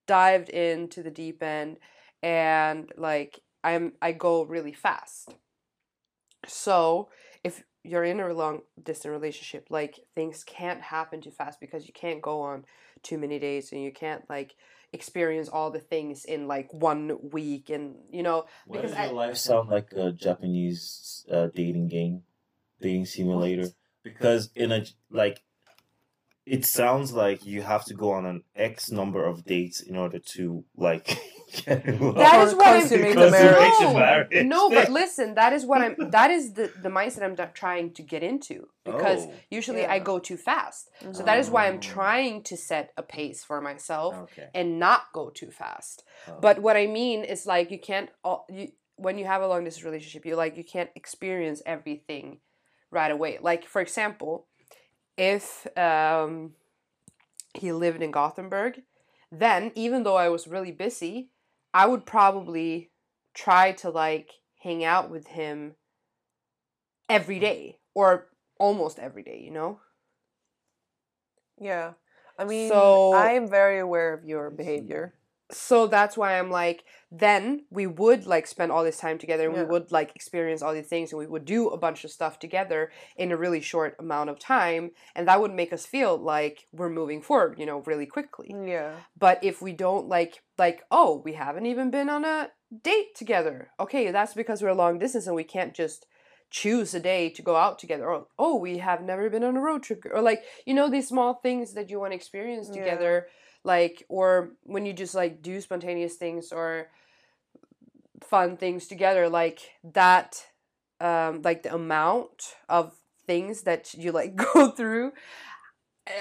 [0.10, 1.78] dived into the deep end,
[2.24, 5.36] and like I'm I go really fast.
[6.48, 7.10] So
[7.44, 11.94] if you're in a long distance relationship, like things can't happen too fast because you
[11.94, 12.66] can't go on
[13.04, 14.56] too many days, and you can't like
[14.94, 19.06] experience all the things in like one week, and you know Why Because does I-
[19.06, 22.24] your life sound like a Japanese uh, dating game,
[22.82, 23.70] dating simulator?
[24.04, 25.44] Because in a like,
[26.50, 30.20] it sounds like you have to go on an X number of dates in order
[30.36, 31.06] to like
[31.66, 32.16] get in love.
[32.16, 34.46] That is what I'm Consummate the no, marriage.
[34.46, 35.96] no, but listen, that is what I'm.
[36.12, 39.34] That is the the mindset I'm trying to get into because Oh.
[39.50, 40.90] usually I go too fast.
[41.02, 41.26] So Mhm.
[41.26, 41.80] that is why I'm Oh.
[41.96, 44.50] trying to set a pace for myself okay.
[44.54, 46.04] and not go too fast.
[46.28, 46.38] Oh.
[46.42, 49.64] But what I mean is like you can't all you when you have a long
[49.64, 52.40] distance relationship, you like you can't experience everything
[52.92, 53.38] right away.
[53.42, 54.48] Like for example,
[55.20, 56.54] if um
[57.54, 58.82] he lived in Gothenburg,
[59.32, 61.30] then even though I was really busy,
[61.74, 62.92] I would probably
[63.34, 65.76] try to like hang out with him
[67.10, 68.30] every day or
[68.60, 69.80] almost every day, you know?
[71.60, 71.94] Yeah.
[72.38, 75.14] I mean, So- I am very aware of your behavior.
[75.52, 79.56] So that's why I'm like, then we would like spend all this time together and
[79.56, 79.64] Yeah.
[79.64, 82.38] we would like experience all these things and we would do a bunch of stuff
[82.38, 84.92] together in a really short amount of time.
[85.16, 88.54] And that would make us feel like we're moving forward, you know, really quickly.
[88.64, 88.92] Yeah.
[89.18, 92.50] But if we don't like, like, oh, we haven't even been on a
[92.84, 93.72] date together.
[93.80, 96.06] Okay, that's because we're a long distance and we can't just
[96.52, 98.08] choose a day to go out together.
[98.08, 100.06] Or, oh, we have never been on a road trip.
[100.12, 102.84] Or like, you know, these small things that you want to experience Yeah.
[103.70, 104.30] Like or
[104.74, 106.90] when you just like do spontaneous things or
[108.24, 110.32] fun things together like that
[111.00, 112.94] um like the amount of
[113.28, 115.12] things that you like go through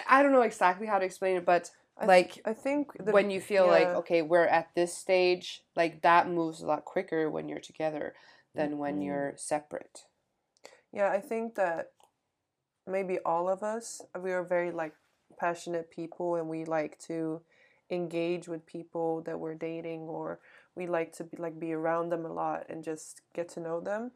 [0.07, 3.13] I- don't know exactly how to explain it but I th- like I think the,
[3.13, 7.31] when you feel like okay we're at this stage like that moves a lot quicker
[7.31, 8.15] when you're together
[8.55, 9.05] than when Mhm.
[9.07, 9.99] you're separate
[10.93, 11.93] Yeah, I think that
[12.87, 14.95] maybe all of us we are very like
[15.39, 17.41] passionate people and we like to
[17.91, 20.39] engage with people that we're dating or
[20.75, 23.81] we like to be like be around them a lot and just get to know
[23.81, 24.11] them.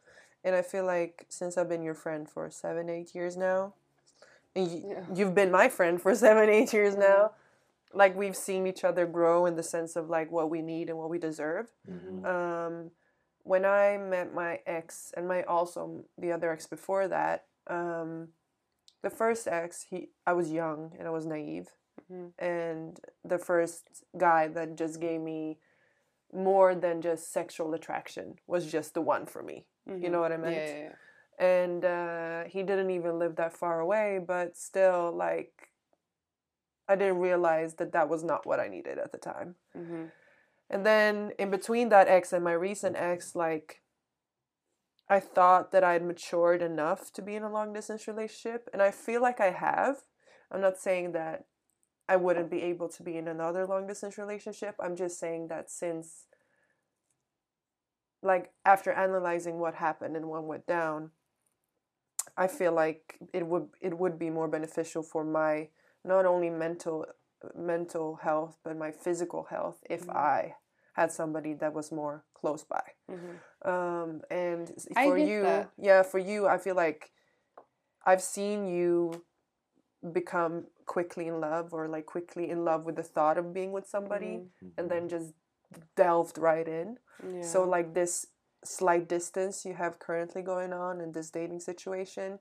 [0.44, 3.74] And I feel like since I've been your friend for 7 8 years now
[4.54, 5.04] and you, Yeah.
[5.14, 7.32] you've been my friend for 7 8 years now,
[7.94, 10.98] like we've seen each other grow in the sense of like what we need and
[10.98, 12.24] what we deserve Mhm.
[12.26, 12.90] um,
[13.44, 18.28] when I met my ex and my also the other ex before that, um,
[19.02, 21.68] the first ex, he I was young and I was naive,
[22.10, 22.32] Mhm.
[22.38, 25.58] and the first guy that just gave me
[26.32, 29.66] more than just sexual attraction was just the one for me.
[29.86, 30.54] You know what I meant?
[30.54, 30.94] yeah, yeah, yeah.
[31.38, 35.70] And uh, he didn't even live that far away, but still, like,
[36.88, 40.10] I didn't realize that that was not what I needed at the time Mhm.
[40.70, 43.81] And then in between that ex and my recent ex, like
[45.08, 48.90] I thought that I'd matured enough to be in a long distance relationship, and I
[48.90, 50.02] feel like I have.
[50.50, 51.44] I'm not saying that
[52.08, 54.74] I wouldn't be able to be in another long distance relationship.
[54.80, 56.26] I'm just saying that since
[58.22, 61.10] like after analyzing what happened and what went down,
[62.36, 65.68] I feel like it would it would be more beneficial for my
[66.04, 67.06] not only mental
[67.54, 70.16] mental health but my physical health if Mhm.
[70.16, 70.56] I
[70.92, 72.82] had somebody that was more close by.
[73.10, 73.38] Mhm.
[73.64, 75.70] Um, and for you, that.
[75.78, 77.12] yeah, for you, I feel like
[78.04, 79.24] I've seen you
[80.12, 83.86] become quickly in love or like quickly in love with the thought of being with
[83.86, 84.42] somebody
[84.76, 85.32] and then just
[85.96, 86.98] delved right in.
[87.24, 87.42] Yeah.
[87.42, 88.26] So like this
[88.64, 92.40] slight distance you have currently going on in this dating situation,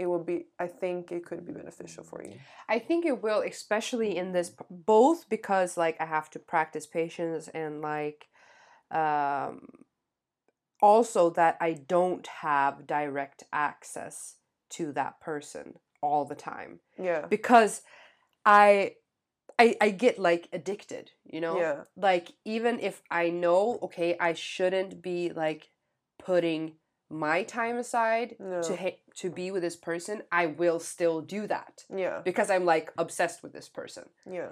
[0.00, 2.34] it will be I think it could be beneficial for you.
[2.68, 7.48] I think it will, especially in this, both because like I have to practice patience
[7.48, 8.28] and like,
[8.90, 9.68] um,
[10.80, 14.36] also that I don't have direct access
[14.70, 17.26] to that person all the time Yeah.
[17.28, 17.82] because
[18.46, 18.94] I,
[19.58, 21.58] I, I get like addicted, you know.
[21.58, 21.82] Yeah.
[21.94, 25.70] Like even if I know, okay, I shouldn't be like
[26.18, 26.76] putting
[27.10, 28.62] my time aside No.
[28.62, 32.20] to ha- to be with this person, I will still do that Yeah.
[32.24, 34.08] because I'm like obsessed with this person.
[34.30, 34.50] Yeah.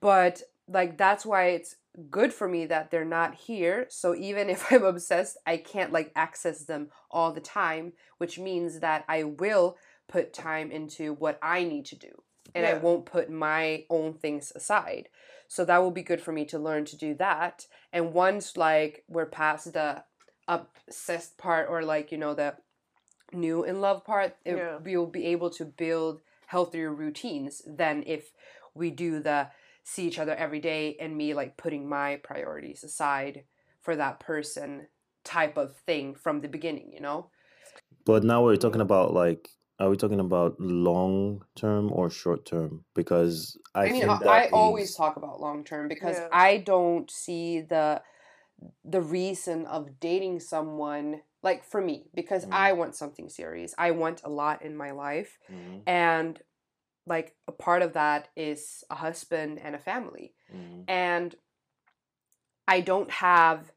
[0.00, 1.76] But like that's why it's
[2.10, 3.86] good for me that they're not here.
[3.88, 8.80] So even if I'm obsessed, I can't like access them all the time, which means
[8.80, 9.76] that I will
[10.08, 12.22] put time into what I need to do.
[12.54, 15.08] And I won't put my own things aside.
[15.48, 17.66] So that will be good for me to learn to do that.
[17.92, 20.04] And once like we're past the
[20.48, 22.56] obsessed part or like, you know, the
[23.32, 24.78] new in love part, it, Yeah.
[24.78, 28.32] we'll be able to build healthier routines than if
[28.74, 29.48] we do the
[29.82, 33.44] see each other every day and me like putting my priorities aside
[33.82, 34.86] for that person
[35.24, 37.30] type of thing from the beginning, you know?
[38.06, 42.84] But now we're talking about like, are we talking about long term or short term?
[42.94, 46.28] Because I, I, mean, think I, that I always talk about long term because Yeah.
[46.32, 48.00] I don't see the
[48.84, 52.52] the reason of dating someone like for me because Mm.
[52.52, 53.74] I want something serious.
[53.78, 56.42] I want a lot in my life Mhm, and
[57.06, 60.34] like a part of that is a husband and a family.
[60.50, 60.84] mhm.
[60.88, 61.36] and
[62.66, 63.70] I don't have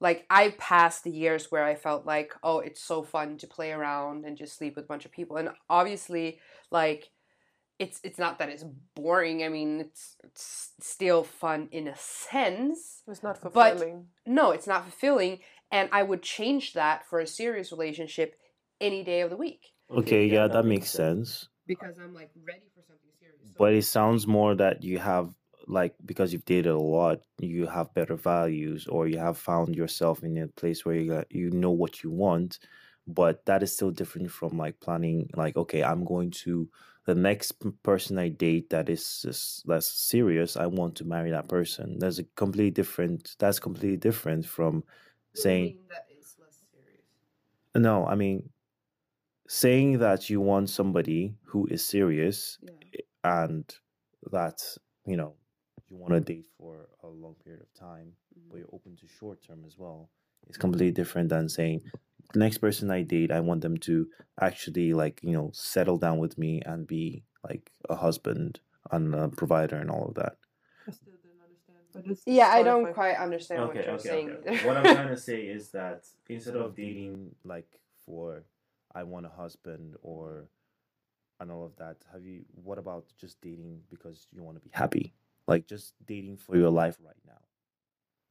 [0.00, 3.70] like I passed the years where I felt like oh it's so fun to play
[3.72, 7.10] around and just sleep with a bunch of people and obviously like
[7.82, 8.64] it's it's not that it's
[8.94, 10.46] boring I mean it's, it's
[10.94, 14.06] still fun in a sense It's not But- fulfilling.
[14.40, 15.34] no it's not fulfilling
[15.76, 18.30] and I would change that for a serious relationship
[18.88, 19.62] any day of the week
[20.02, 21.28] Okay, yeah, that makes sense.
[21.66, 25.26] because I'm like ready for something serious But it sounds more that you have
[25.78, 30.16] like because you've dated a lot, you have better values, or you have found yourself
[30.28, 32.50] in a place where you got, you know what you want.
[33.06, 35.18] But that is still different from like planning.
[35.42, 36.68] Like, okay, I'm going to
[37.04, 40.56] the next person I date that is that's serious.
[40.56, 41.98] I want to marry that person.
[41.98, 43.36] That's a completely different.
[43.38, 44.84] That's completely different from
[45.34, 47.00] saying that is less serious
[47.74, 48.06] no.
[48.06, 48.50] I mean,
[49.48, 53.64] saying that you want somebody who is serious yeah eh, and
[54.30, 54.62] that
[55.06, 55.34] you know
[55.90, 58.58] you want to date for a long period of time but mm-hmm.
[58.58, 60.08] you're open to short term as well
[60.48, 61.82] it's completely different than saying
[62.32, 64.06] the next person i date i want them to
[64.40, 69.28] actually like you know settle down with me and be like a husband and a
[69.28, 70.36] provider and all of that.
[70.88, 71.78] I still didn't understand.
[71.92, 74.30] But it's yeah I don't if quite understand what you're saying.
[74.66, 77.68] what i'm trying to say is that instead of dating like
[78.04, 78.44] for
[78.94, 80.48] i want a husband or
[81.40, 84.70] and all of that have you what about just dating because you want to be
[84.72, 85.12] happy?
[85.48, 87.40] Like just dating for your life right now.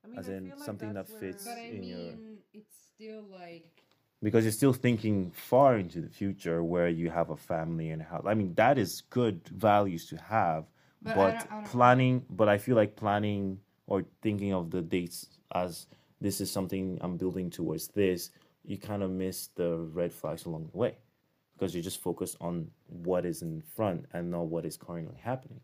[0.04, 2.14] I mean, as I in feel like something that fits where- in your
[2.54, 3.84] it's still like
[4.22, 8.22] because you're still thinking far into the future where you have a family and how
[8.26, 10.66] i mean that is good values to have
[11.02, 14.82] But I don't- I don't- planning but i feel like planning or thinking of the
[14.82, 15.18] dates
[15.54, 15.88] as
[16.20, 18.30] this is something i'm building towards this
[18.64, 20.96] you kind of miss the red flags along the way
[21.54, 25.62] because you just focus on what is in front and not what is currently happening.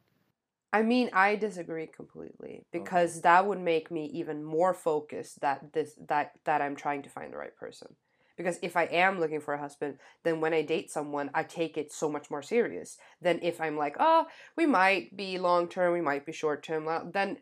[0.74, 5.96] I mean, I disagree completely because that would make me even more focused that this
[6.08, 7.96] that that I'm trying to find the right person.
[8.38, 11.78] Because if I am looking for a husband, then when I date someone, I take
[11.78, 15.94] it so much more serious than if I'm like, oh, we might be long term,
[15.94, 16.88] we might be short term.
[17.12, 17.38] Then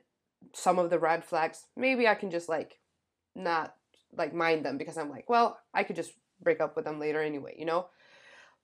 [0.53, 2.79] some of the red flags, maybe I can just like
[3.36, 3.75] not
[4.17, 7.21] like mind them because I'm like, well, I could just break up with them later
[7.21, 7.88] anyway, you know.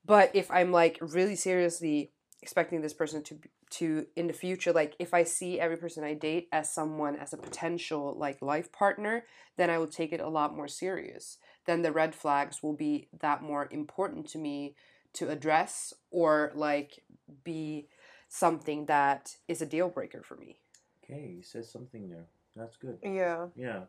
[0.05, 3.39] But if I'm like really seriously expecting this person to
[3.69, 7.33] to in the future like if i see every person i date as someone as
[7.33, 9.23] a potential like life partner
[9.57, 13.07] then i will take it a lot more serious then the red flags will be
[13.19, 14.75] that more important to me
[15.13, 17.03] to address or like
[17.43, 17.87] be
[18.29, 20.57] something that is a deal breaker for me
[21.03, 22.27] Okay, you said something there.
[22.55, 22.97] That's good.
[23.03, 23.47] Yeah.
[23.55, 23.81] Yeah.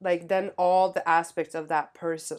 [0.00, 2.38] like then all the aspects of that person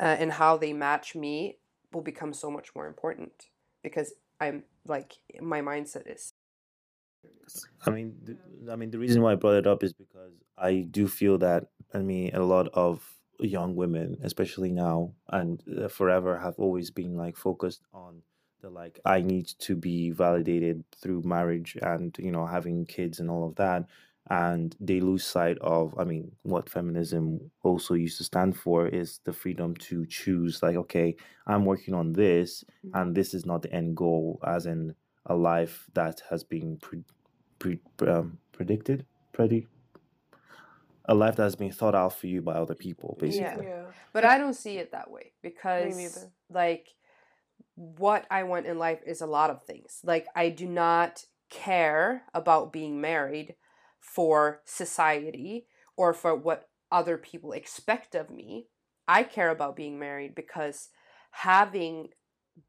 [0.00, 1.58] uh, and how they match me
[1.92, 3.46] will become so much more important
[3.82, 6.32] because i'm like my mindset is
[7.86, 10.86] I mean, the, I mean, the reason why I brought it up is because I
[10.90, 13.02] do feel that I mean, a lot of
[13.40, 18.22] young women, especially now and uh, forever, have always been like focused on
[18.60, 23.30] the like I need to be validated through marriage and you know having kids and
[23.30, 23.86] all of that,
[24.30, 29.20] and they lose sight of I mean, what feminism also used to stand for is
[29.24, 30.62] the freedom to choose.
[30.62, 31.16] Like, okay,
[31.46, 34.94] I'm working on this, and this is not the end goal, as in
[35.26, 37.04] a life that has been pre-
[37.58, 39.66] pre- um, predicted, pretty
[41.06, 43.66] a life that has been thought out for you by other people, basically.
[43.66, 43.82] Yeah.
[43.82, 43.84] yeah.
[44.12, 46.88] but i don't see it that way because like
[47.74, 52.22] what i want in life is a lot of things like i do not care
[52.32, 53.54] about being married
[54.00, 58.68] for society or for what other people expect of me
[59.08, 60.88] i care about being married because
[61.30, 62.08] having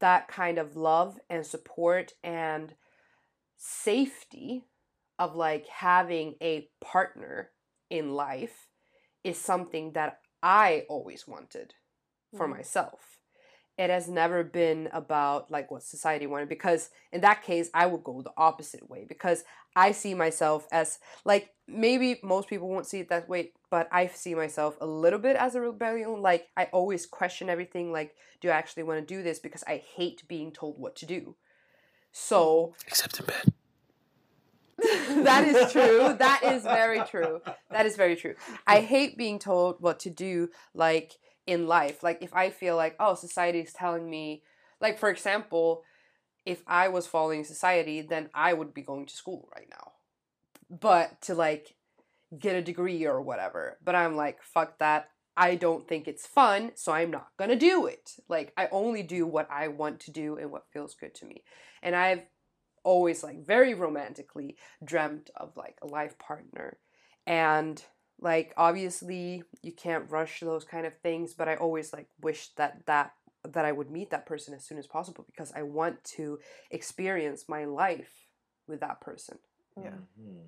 [0.00, 2.74] that kind of love and support and
[3.56, 4.64] safety
[5.18, 7.50] of like having a partner
[7.90, 8.68] in life
[9.24, 11.74] is something that I always wanted
[12.36, 12.50] for Mhm.
[12.50, 13.20] myself.
[13.78, 18.04] It has never been about like what society wanted because in that case I would
[18.04, 19.44] go the opposite way because
[19.74, 24.06] I see myself as like maybe most people won't see it that way but I
[24.06, 28.48] see myself a little bit as a rebellion like I always question everything like do
[28.48, 31.36] I actually want to do this because I hate being told what to do.
[32.12, 33.52] So Except in bed.
[35.08, 36.14] That is true.
[36.18, 37.40] That is very true.
[37.70, 38.34] That is very true.
[38.66, 41.14] I hate being told what to do, like
[41.46, 42.02] in life.
[42.02, 44.42] Like if I feel like, oh, society is telling me,
[44.80, 45.82] like for example,
[46.44, 49.92] if I was following society, then I would be going to school right now.
[50.68, 51.76] But to like
[52.38, 53.78] get a degree or whatever.
[53.84, 55.08] But I'm like, fuck that.
[55.36, 58.12] I don't think it's fun, so I'm not gonna do it.
[58.26, 61.42] Like I only do what I want to do and what feels good to me.
[61.82, 62.22] And I've
[62.86, 66.78] always like very romantically dreamt of like a life partner
[67.26, 67.82] and
[68.20, 72.72] like obviously you can't rush those kind of things but i always like wish that
[72.86, 73.10] that
[73.56, 76.38] that i would meet that person as soon as possible because i want to
[76.70, 78.14] experience my life
[78.68, 79.38] with that person
[79.76, 79.98] Yeah.
[80.18, 80.46] Mhm.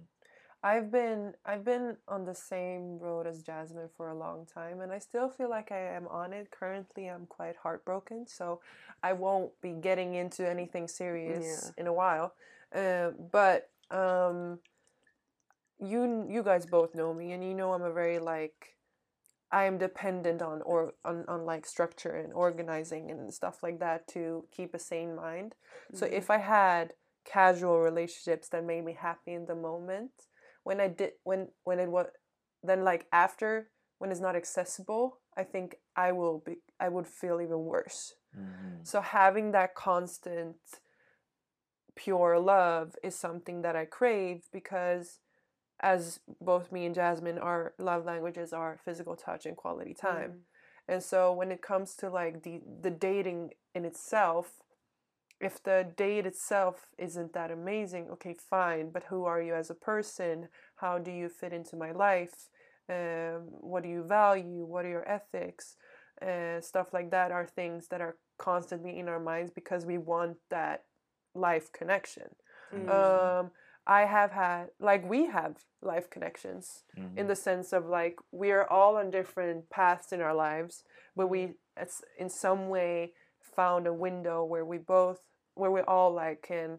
[0.62, 4.92] I've been I've been on the same road as Jasmine for a long time and
[4.92, 6.51] I still feel like I am on it.
[6.51, 8.61] Currently I'm quite heartbroken, so
[9.03, 11.83] I won't be getting into anything serious Yeah.
[11.83, 12.35] in a while.
[12.75, 14.59] Uh, but um
[15.79, 18.77] you you guys both know me and you know I'm a very like
[19.51, 24.07] I am dependent on or on, on like structure and organizing and stuff like that
[24.09, 25.55] to keep a sane mind.
[25.94, 26.12] So Mhm.
[26.12, 26.94] if I had
[27.25, 30.11] casual relationships that made me happy in the moment,
[30.68, 32.09] when I did when when it was
[32.62, 37.40] then like after when it's not accessible, I think I will be I would feel
[37.40, 38.14] even worse.
[38.37, 38.87] Mhm.
[38.87, 40.57] So having that constant
[41.96, 45.20] pure love is something that I crave because
[45.81, 50.33] as both me and Jasmine our love languages are physical touch and quality time.
[50.87, 53.40] And so when it comes to like the the dating
[53.74, 54.46] in itself,
[55.40, 58.90] if the date itself isn't that amazing, okay, fine.
[58.90, 60.48] But who are you as a person?
[60.77, 62.48] How do you fit into my life?
[62.88, 64.64] Um, what do you value?
[64.64, 65.77] What are your ethics?
[66.20, 70.38] Uh, stuff like that are things that are constantly in our minds because we want
[70.51, 70.85] that
[71.35, 72.35] life connection.
[72.74, 72.88] Mm.
[72.90, 73.51] Um,
[73.87, 77.16] I have had like we have life connections Mhm.
[77.16, 80.85] in the sense of like we are all on different paths in our lives,
[81.16, 83.14] but we it's in some way
[83.59, 85.21] found a window where we both
[85.61, 86.79] where we all like can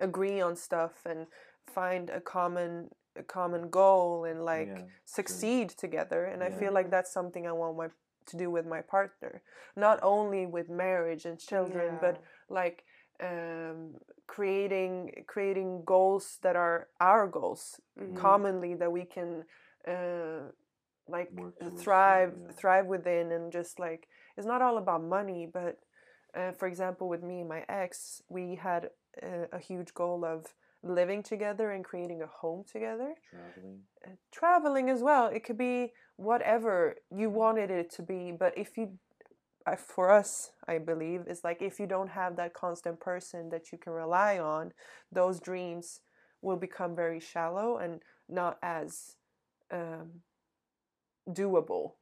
[0.00, 1.26] agree on stuff and
[1.66, 6.90] find a common a common goal and like Yeah, succeed together and i feel like
[6.90, 7.88] that's something i want my
[8.26, 9.42] to do with my partner.
[9.76, 12.16] Not only with marriage and children but
[12.48, 12.84] like
[13.30, 13.94] um,
[14.26, 18.14] creating creating goals that are our goals Mhm.
[18.14, 19.30] commonly that we can
[19.94, 20.42] uh,
[21.08, 21.30] like
[21.84, 24.02] thrive thrive within and just like
[24.40, 25.78] it's not all about money but
[26.34, 28.88] uh, for example with me and my ex we had
[29.22, 30.46] a, a huge goal of
[30.82, 33.80] living together and creating a home together Traveling.
[34.06, 38.78] uh, traveling as well it could be whatever you wanted it to be but if
[38.78, 38.98] you
[39.66, 43.70] I, for us, I believe, is like if you don't have that constant person that
[43.70, 44.72] you can rely on,
[45.12, 46.00] those dreams
[46.40, 49.16] will become very shallow and not as
[49.70, 50.22] um,
[51.28, 51.92] doable.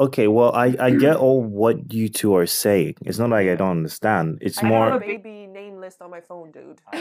[0.00, 2.94] Okay, well, I I get all what you two are saying.
[3.02, 4.38] It's not like I don't understand.
[4.40, 6.80] It's I have more a baby name list on my phone, dude.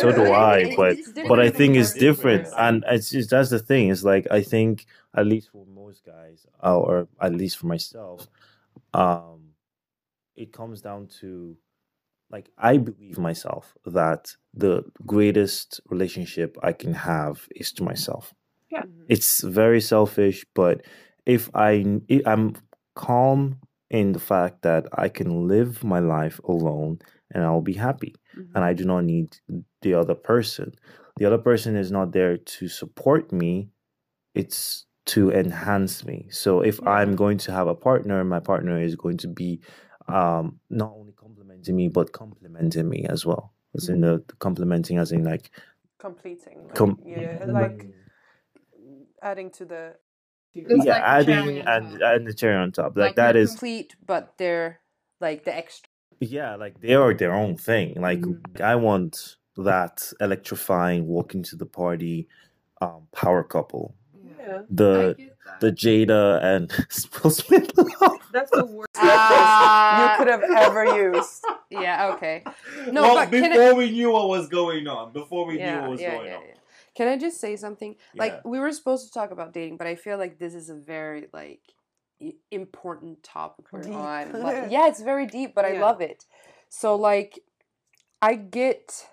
[0.00, 3.30] so do I, It's- but it's different but I think it's different, and it's just,
[3.30, 3.90] that's the thing.
[3.90, 8.26] It's like I think at least for most guys, uh, or at least for myself,
[8.94, 9.52] um,
[10.36, 11.56] it comes down to
[12.30, 18.34] like I believe myself that the greatest relationship I can have is to myself.
[18.80, 19.04] Mhm.
[19.08, 20.82] It's very selfish, but
[21.26, 22.54] if I if I'm
[22.94, 23.58] calm
[23.90, 26.98] in the fact that I can live my life alone
[27.30, 28.14] and I'll be happy
[28.54, 29.36] and I do not need
[29.82, 30.72] the other person.
[31.18, 33.68] The other person is not there to support me,
[34.34, 36.28] it's to enhance me.
[36.30, 39.60] So if I'm going to have a partner, my partner is going to be
[40.08, 43.52] um, not only complimenting me, but complimenting me as well.
[43.74, 45.50] As in the complimenting, as in like,
[45.98, 46.64] Completing.
[46.64, 47.86] like, Com- yeah, like
[49.22, 49.94] adding to the.
[50.54, 52.94] It's yeah, like adding and, and the cherry on top.
[52.96, 54.80] Like, Like that complete, but they're
[55.20, 55.88] like the extra.
[56.20, 57.94] yeah, like they are their own thing.
[58.00, 58.60] Like Mhm.
[58.60, 62.28] I want that electrifying walk into the party
[62.82, 63.94] um, power couple.
[64.38, 64.62] Yeah.
[64.68, 65.16] The
[65.60, 66.70] the Jada and
[67.24, 67.70] Will Smith.
[68.32, 68.88] That's the worst.
[68.96, 70.12] Ah.
[70.12, 71.44] you could have ever used.
[71.70, 72.12] Yeah.
[72.14, 72.44] Okay.
[72.90, 75.80] No, well, but can before it- we knew what was going on, before we knew
[75.80, 76.42] what was yeah, going yeah, on.
[76.94, 77.04] Yeah.
[77.04, 77.96] Can I just say something?
[78.14, 78.22] Yeah.
[78.22, 80.74] Like we were supposed to talk about dating, but I feel like this is a
[80.74, 81.60] very like
[82.50, 83.94] important topic we're Deep.
[83.94, 84.32] on.
[84.32, 86.24] Like, yeah, it's very deep, but I love it.
[86.68, 87.40] So like,
[88.20, 89.06] I get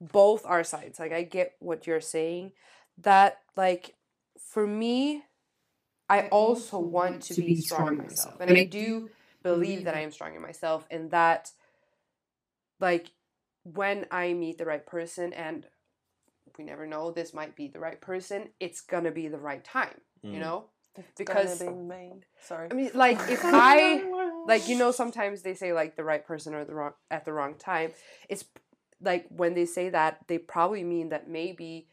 [0.00, 0.98] both our sides.
[0.98, 2.52] Like I get what you're saying.
[2.98, 3.94] That like
[4.38, 5.22] for me,
[6.08, 9.10] I, also want to be strong in myself, and I do
[9.42, 11.50] believe that I am strong in myself and that
[12.80, 13.10] like
[13.64, 15.66] when I meet the right person and
[16.58, 20.00] we never know this might be the right person, it's gonna be the right time,
[20.22, 20.40] you Mm.
[20.40, 20.64] know?
[20.96, 22.12] It's Because- be May.
[22.40, 22.68] Sorry.
[22.70, 24.02] I mean like if I
[24.46, 27.32] like you know sometimes they say like the right person or the wrong at the
[27.34, 27.92] wrong time.
[28.30, 28.44] It's
[29.00, 31.88] like when they say that they probably mean that maybe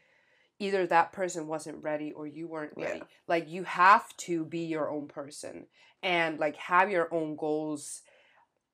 [0.58, 2.84] either that person wasn't ready or you weren't Yeah.
[2.86, 3.02] ready.
[3.28, 5.66] Like you have to be your own person
[6.02, 8.00] and like have your own goals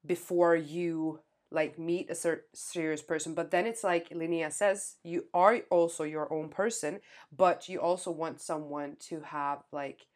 [0.07, 1.21] before you
[1.53, 6.05] like meet a cer- serious person but then it's like linnea says you are also
[6.05, 7.01] your own person
[7.37, 10.07] but you also want someone to have like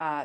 [0.00, 0.24] uh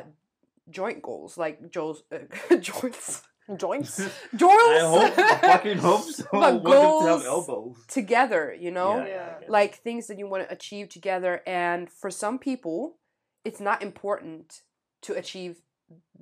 [0.70, 3.22] joint goals like joel's uh, joints
[3.56, 3.98] Joints.
[4.34, 6.24] joel's I hope, I fucking hope so.
[6.32, 7.76] But I want them to goals- elbows.
[7.86, 9.34] together you know Yeah, Yeah.
[9.42, 9.46] yeah.
[9.48, 12.96] like things that you want to achieve together and for some people
[13.44, 14.62] it's not important
[15.02, 15.60] to achieve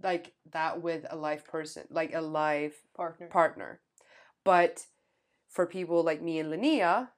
[0.03, 3.28] like that with a live person like a live Partner.
[3.28, 3.80] partner
[4.45, 4.86] but
[5.49, 7.09] for people like me and Linnea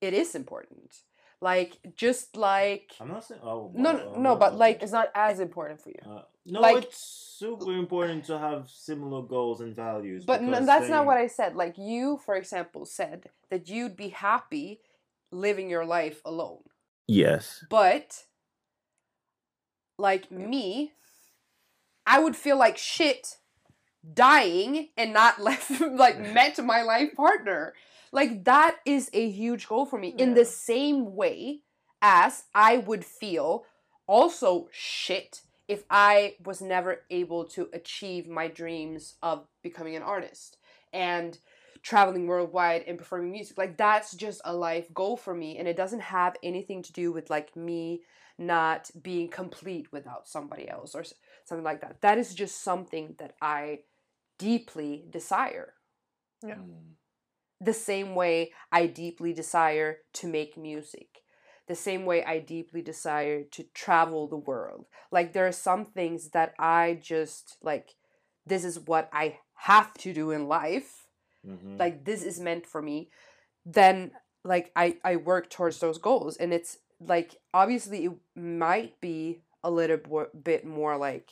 [0.00, 1.02] it is important
[1.40, 3.40] like just like I'm not saying.
[3.44, 6.02] Oh, No, well, no, but, like- It's not as important for you.
[6.04, 6.98] Uh, no, like- it's
[7.38, 10.24] super important to have similar goals and values.
[10.24, 13.96] but n- because that's not what i said like you for example said that you'd
[13.96, 14.80] be happy
[15.30, 16.62] living your life alone
[17.10, 17.64] Yes.
[17.70, 18.24] But
[19.98, 20.92] like me,
[22.06, 23.38] I would feel like shit
[24.14, 27.74] dying and not left like met my life partner.
[28.12, 30.14] Like that is a huge goal for me.
[30.16, 31.60] In the same way
[32.00, 33.64] as I would feel
[34.06, 40.56] also shit if I was never able to achieve my dreams of becoming an artist
[40.94, 41.38] and
[41.82, 43.58] traveling worldwide and performing music.
[43.58, 47.12] Like that's just a life goal for me and it doesn't have anything to do
[47.12, 48.00] with like me
[48.38, 51.04] not being complete without somebody else or
[51.44, 52.00] something like that.
[52.00, 53.80] That is just something that I
[54.38, 55.74] deeply desire.
[56.42, 56.56] Yeah.
[56.56, 56.94] Mm.
[57.60, 61.22] The same way I deeply desire to make music.
[61.66, 64.86] The same way I deeply desire to travel the world.
[65.10, 67.94] Like there are some things that I just like
[68.46, 71.06] this is what I have to do in life
[71.46, 71.78] Mhm.
[71.78, 73.10] like this is meant for me
[73.64, 74.10] then
[74.44, 79.70] like i i work towards those goals and it's like obviously it might be a
[79.70, 81.30] little bo- bit more like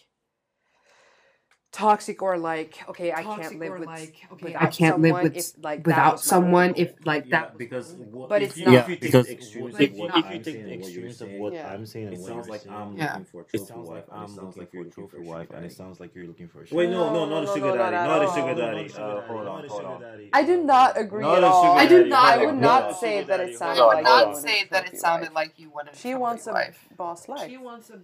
[1.77, 5.23] toxic or like okay i can't live or with like, okay, without I can't live
[5.25, 7.59] with if, like without someone if like Yeah, that.
[7.59, 8.75] because what, But if it's you, not.
[8.77, 10.73] if you take because the extremes like, of what if I'm you saying take the
[10.73, 11.69] what extremes of what Yeah.
[11.73, 13.13] I'm saying It sounds like saying, I'm Yeah.
[13.13, 14.87] looking for a trophy sounds like wife, I'm it sounds looking like for you're a
[14.87, 17.27] looking for trophy wife, and it sounds like you're looking for a Wait, no, no,
[17.27, 18.77] No, not a sugar daddy, not not a sugar daddy.
[18.77, 20.03] Not a Uh, sugar hold on, hold on.
[20.33, 23.49] i do not agree at all I do not- I would not say that it
[23.49, 25.97] Hold sounded I would not say that it sounded like you wanted.
[25.97, 26.53] She wants a
[26.97, 27.51] boss life.
[27.51, 28.01] She wants a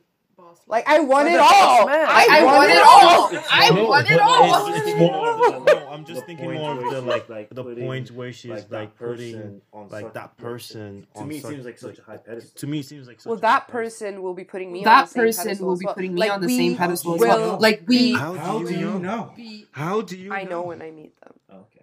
[0.67, 1.49] Like I want it all.
[1.89, 2.89] I, I I want want it it all.
[2.89, 3.45] all.
[3.51, 4.67] I no, want it all.
[4.75, 7.63] It's, it's more the, no, I'm just The thinking more of the like, like, the
[7.65, 11.07] point where she's like, like, putting on like such- that person.
[11.15, 12.59] To on me, it such- seems like such a high pedestal.
[12.59, 14.81] To me, it seems like such Well, a that high person will be putting me
[14.81, 15.95] on that the same person pedestal will as be well.
[15.95, 17.59] putting me Like, on the we same pedestal as well.
[17.61, 18.99] Like we, How do you know?
[18.99, 19.35] know?
[19.73, 20.33] How do you?
[20.33, 21.33] I know when I meet them.
[21.51, 21.82] Oh, okay.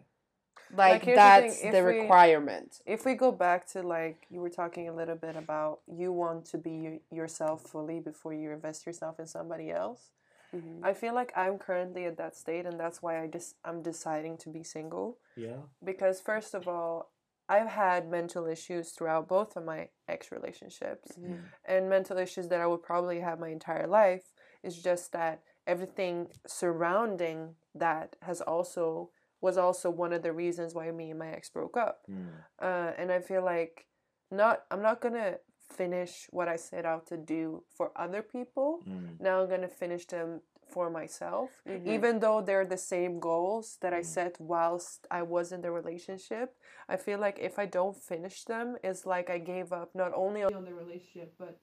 [0.75, 2.81] Like, here's the thing, that's if the we- requirement.
[2.85, 6.45] If we go back to like you were talking a little bit about you want
[6.47, 10.11] to be yourself fully before you invest yourself in somebody else.
[10.53, 10.79] Mhm.
[10.83, 14.37] I feel like I'm currently at that state, and that's why I just I'm deciding
[14.37, 15.17] to be single.
[15.35, 15.61] Yeah.
[15.83, 17.11] Because first of all,
[17.47, 21.39] I've had mental issues throughout both of my ex relationships, Mhm.
[21.65, 24.33] and mental issues that I would probably have my entire life.
[24.61, 29.11] Is just that everything surrounding that has also
[29.41, 32.01] was also one of the reasons why me and my ex broke up.
[32.09, 32.27] Mm.
[32.61, 33.85] Uh, and I feel like
[34.31, 35.37] not I'm not gonna
[35.71, 38.79] finish what I set out to do for other people.
[38.87, 39.19] Mm.
[39.19, 41.87] Now I'm gonna finish them for myself, Mhm.
[41.87, 44.05] even though they're the same goals that I Mm.
[44.05, 46.55] set whilst I was in the relationship.
[46.87, 50.43] I feel like if I don't finish them, it's like I gave up not only
[50.43, 51.57] on the relationship but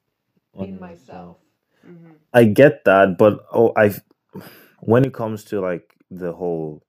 [0.55, 1.39] in myself.
[1.85, 2.19] Mhm.
[2.33, 3.95] I get that, but oh, I
[4.81, 6.83] when it comes to like the whole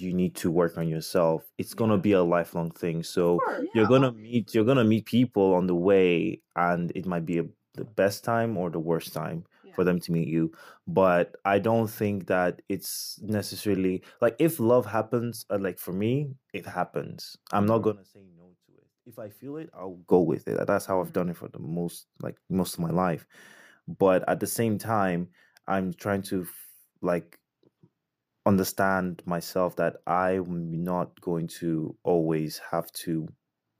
[0.00, 3.02] you need to work on yourself, it's gonna be a lifelong thing.
[3.02, 7.38] So you're gonna meet you're gonna meet people on the way, and it might be
[7.38, 10.52] a, the best time or the worst time for them to meet you.
[10.86, 16.34] But I don't think that it's necessarily like if love happens, uh, like for me,
[16.52, 17.36] it happens.
[17.52, 18.86] I'm not gonna say no to it.
[19.06, 20.66] If I feel it, I'll go with it.
[20.66, 23.26] That's how I've done it for the most like most of my life.
[23.88, 25.28] But at the same time,
[25.66, 26.46] I'm trying to
[27.00, 27.38] like
[28.46, 33.28] understand myself that I'm not going to always have to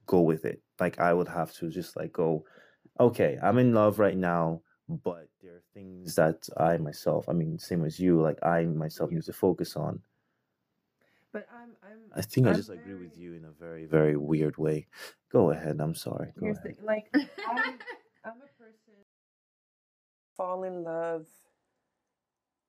[0.07, 0.63] go with it.
[0.81, 2.45] Like I would have to just like go,
[2.99, 7.59] okay, I'm in love right now, but there are things that I myself, I mean,
[7.59, 10.01] same as you, like I myself need to focus on.
[11.33, 14.17] But I'm I'm I think I I'm just agree with you in a very, very
[14.17, 14.87] weird way.
[15.31, 15.81] Go ahead.
[15.81, 16.33] I'm sorry.
[16.39, 16.77] Go Here's ahead.
[16.79, 17.79] the, like I'm,
[18.25, 18.95] I'm a person
[20.37, 21.27] fall in love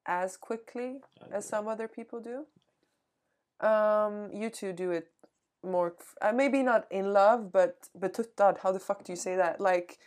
[0.05, 1.01] as quickly
[1.31, 2.45] as some other people do.
[3.65, 5.07] Um, you two do it
[5.63, 5.93] more.
[5.99, 8.57] f- Uh, maybe not in love, but betuttad.
[8.59, 9.59] How the fuck do you say that?
[9.61, 9.99] Like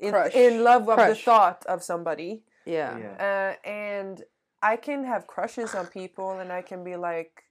[0.00, 0.34] in, Crush.
[0.34, 1.24] in love of the Crush.
[1.24, 2.42] thought of somebody.
[2.64, 2.96] Yeah.
[3.18, 4.24] Uh, and
[4.62, 7.44] I can have crushes on people, and I can be like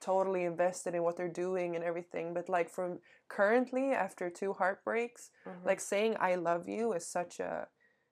[0.00, 2.34] totally invested in what they're doing and everything.
[2.34, 5.64] But like from currently, after two heartbreaks, Mhm.
[5.64, 7.68] like saying I love you is such a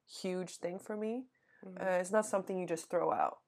[0.07, 1.27] huge thing for me.
[1.65, 1.81] Mhm.
[1.81, 3.39] Uh, it's not something you just throw out.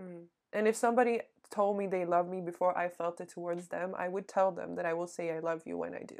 [0.00, 0.28] Mhm.
[0.52, 4.08] And if somebody told me they love me before I felt it towards them, I
[4.08, 6.18] would tell them that I will say I love you when I do.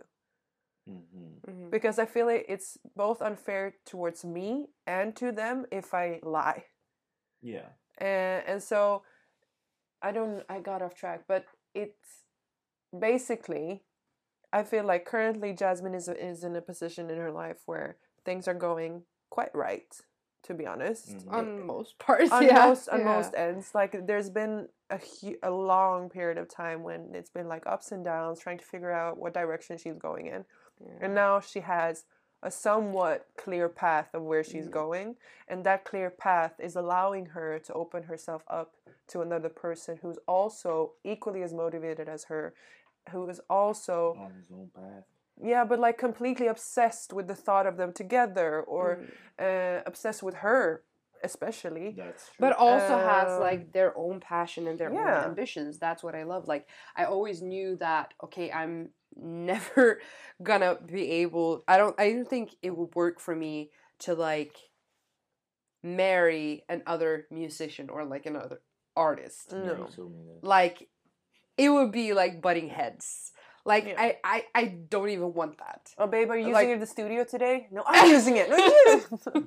[0.88, 1.51] Mm-hmm.
[1.51, 1.70] Mhm.
[1.70, 6.64] Because I feel like it's both unfair towards me and to them if I lie.
[7.43, 7.68] Yeah.
[7.99, 9.05] and and so
[10.03, 12.24] I don't I got off track, but it's
[12.99, 13.84] basically
[14.53, 18.49] I feel like currently Jasmine is is in a position in her life where things
[18.49, 19.95] are going quite right,
[20.45, 21.16] to be honest.
[21.16, 21.32] Mhm.
[21.32, 22.66] On most parts, on yeah.
[22.66, 23.05] most on yeah.
[23.05, 27.49] most ends, like there's been a hu- a long period of time when it's been
[27.49, 30.45] like ups and downs, trying to figure out what direction she's going in,
[31.01, 32.05] and now she has
[32.45, 34.72] a somewhat clear path of where she's Mm.
[34.72, 35.16] going
[35.47, 38.74] and that clear path is allowing her to open herself up
[39.07, 42.53] to another person who's also equally as motivated as her
[43.11, 45.05] who is also On his own path.
[45.45, 49.78] Yeah but like completely obsessed with the thought of them together or Mm.
[49.78, 50.82] uh, obsessed with her
[51.24, 52.34] especially That's true.
[52.40, 55.18] but also has Um, like their own passion and their yeah.
[55.18, 56.66] own ambitions that's what i love like
[56.97, 60.01] i always knew that okay i'm never
[60.43, 63.70] gonna be able i don't i don't think it would work for me
[64.01, 64.57] to like
[65.82, 68.61] marry another musician or like another
[68.97, 70.47] artist no you told me that.
[70.47, 70.88] like
[71.59, 73.32] it would be like butting heads
[73.65, 73.95] like Yeah.
[73.99, 76.81] I, I i don't even want that oh babe are you using Like- it in
[76.81, 79.03] the studio today no i'm using it no you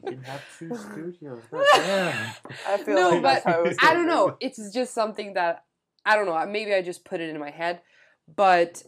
[0.11, 1.43] You have two studios.
[1.51, 2.32] Goddamn.
[2.68, 3.51] i feel No, like that's but
[3.82, 4.38] how I don't know.
[4.39, 5.63] It's just something that
[6.05, 6.45] I don't know.
[6.45, 7.82] Maybe I just put it in my head,
[8.43, 8.84] but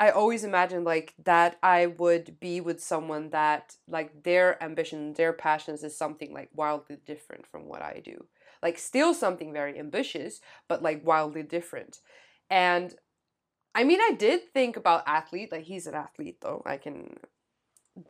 [0.00, 5.32] I always imagined like that I would be with someone that like their ambition, their
[5.34, 8.24] passions is something like wildly different from what I do.
[8.62, 11.98] Like still something very ambitious, but like wildly different.
[12.50, 12.94] And
[13.74, 15.50] I mean, I did think about athlete.
[15.52, 16.62] Like he's an athlete, though.
[16.66, 17.16] I can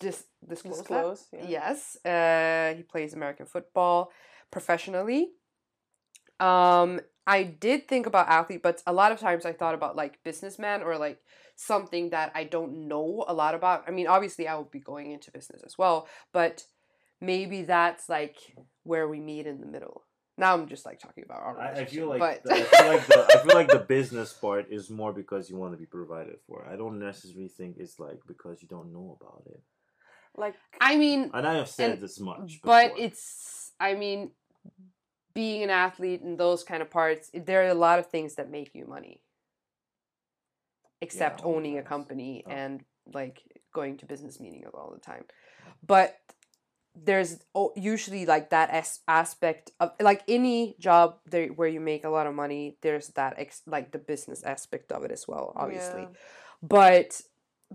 [0.00, 1.46] dis- disclose, disclose yeah.
[1.48, 4.10] Yes, uh, he plays American football
[4.50, 5.30] professionally.
[6.40, 10.22] Um, I did think about athlete, but a lot of times I thought about like
[10.24, 11.20] businessman or like
[11.54, 13.84] something that I don't know a lot about.
[13.86, 16.64] I mean, obviously I will be going into business as well, but
[17.20, 18.36] maybe that's like
[18.82, 20.02] where we meet in the middle.
[20.38, 22.88] Now I'm just like talking about our I, I feel like but the, I feel
[22.88, 25.86] like the I feel like the business part is more because you want to be
[25.86, 26.66] provided for.
[26.70, 29.60] I don't necessarily think it's like because you don't know about it.
[30.36, 33.04] Like I mean, And I have said And- this much, but before.
[33.04, 34.30] it's I mean,
[35.34, 38.50] being an athlete and those kind of parts, there are a lot of things that
[38.50, 39.20] make you money.
[41.00, 42.50] Except all the owning a company Oh.
[42.50, 43.42] and like
[43.74, 45.24] going to business meetings all the time.
[45.84, 46.16] But
[46.94, 47.38] there's
[47.74, 52.26] usually like that as- aspect of like any job there where you make a lot
[52.26, 56.08] of money there's that ex- like the business aspect of it as well obviously Yeah.
[56.62, 57.20] but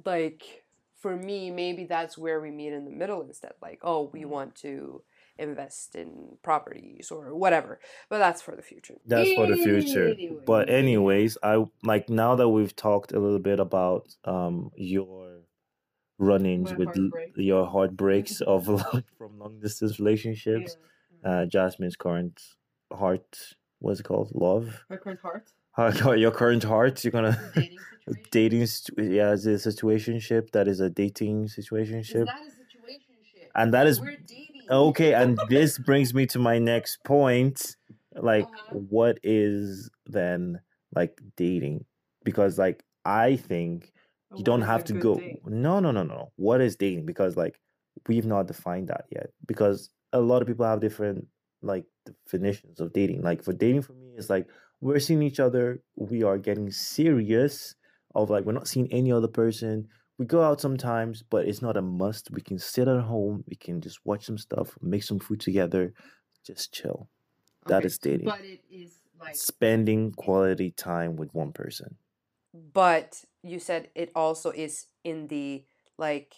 [0.05, 0.63] like
[1.01, 4.29] for me maybe that's where we meet in the middle instead like oh we Mhm.
[4.29, 5.01] want to
[5.39, 10.15] invest in properties or whatever but that's for the future that's for the future.
[10.45, 15.26] But anyways, I like now that we've talked a little bit about um your
[16.19, 17.33] run-ins My with l- heartbreak.
[17.35, 20.77] your heartbreaks of long- from long distance relationships.
[21.23, 22.41] Uh, Jasmine's current
[22.93, 24.31] heart, what's it called?
[24.33, 24.85] Love.
[24.89, 25.51] My current heart.
[25.73, 27.03] How- Your current heart.
[27.03, 27.79] You're gonna Dating
[28.31, 28.65] dating.
[28.65, 33.49] situ- Yeah, is it a situationship that is a dating situationship, Is that a situationship?
[33.55, 34.61] and that is We're dating.
[34.69, 35.13] okay.
[35.13, 37.75] And this brings me to my next point.
[38.15, 38.77] Like, Uh-huh.
[38.89, 40.61] what is then
[40.95, 41.85] like dating?
[42.23, 43.91] Because like I think
[44.35, 45.21] you don't have to go.
[45.45, 47.05] no no no no what is dating?
[47.05, 47.59] Because like
[48.07, 49.27] we've not defined that yet.
[49.45, 51.27] Because a lot of people have different
[51.61, 53.21] like definitions of dating.
[53.21, 54.47] Like for dating for me it's like
[54.81, 57.75] we're seeing each other we are getting serious
[58.15, 59.87] of like we're not seeing any other person.
[60.17, 62.31] We go out sometimes but it's not a must.
[62.31, 65.93] We can sit at home we can just watch some stuff make some food together
[66.45, 67.09] just chill.
[67.67, 68.25] That Okay, is dating.
[68.25, 71.97] But it is like spending quality time with one person.
[72.73, 75.63] But you said it also is in the
[75.97, 76.35] like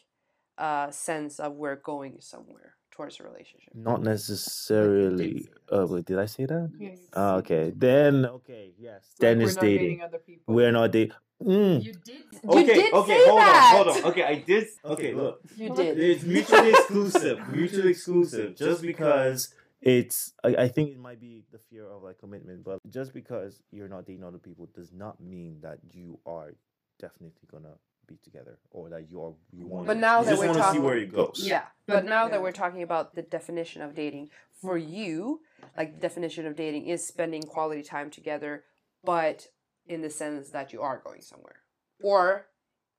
[0.57, 3.73] uh sense of we're going somewhere towards a relationship.
[3.73, 6.71] Not necessarily say uh wait did i say that?
[6.77, 7.71] Yeah, you Ah, okay.
[7.75, 9.15] Then okay yes.
[9.15, 10.53] Like then we're it's dating other people.
[10.53, 11.83] we're not dating mm.
[11.83, 12.23] You did.
[12.43, 13.73] You did say hold that!
[13.77, 14.11] on hold on.
[14.11, 15.39] Okay i did okay look.
[15.55, 15.97] you did.
[15.97, 18.55] It's mutually exclusive mutually exclusive.
[18.55, 22.79] Just because it's I, I think it might be the fear of like commitment but
[22.89, 26.51] just because you're not dating other people does not mean that you are
[26.99, 27.73] definitely gonna
[28.07, 30.63] be together or that you are you want But now you that we're want to
[30.63, 33.81] see talking- where it goes Yeah, but But- now that we're talking about the definition
[33.81, 34.29] of dating,
[34.61, 35.41] for you,
[35.77, 38.65] like the definition of dating is spending quality time together,
[39.03, 39.47] but
[39.85, 41.61] in the sense that you are going somewhere,
[42.03, 42.47] or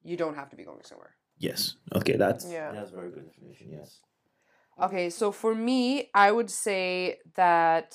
[0.03, 1.15] you don't have to be going somewhere.
[1.39, 2.71] yes okay that's Yeah.
[2.73, 4.01] that's a very good definition yes
[4.87, 7.89] Okay, so for me, I would say that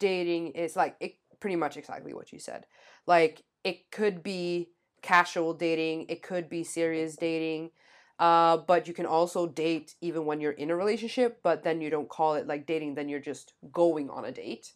[0.00, 2.66] dating is like it, pretty much exactly what you said.
[3.06, 4.70] Like it could be
[5.02, 7.70] casual dating, it could be serious dating,
[8.18, 11.90] uh, but you can also date even when you're in a relationship, but then you
[11.90, 14.72] don't call it like dating, then you're just going on a date.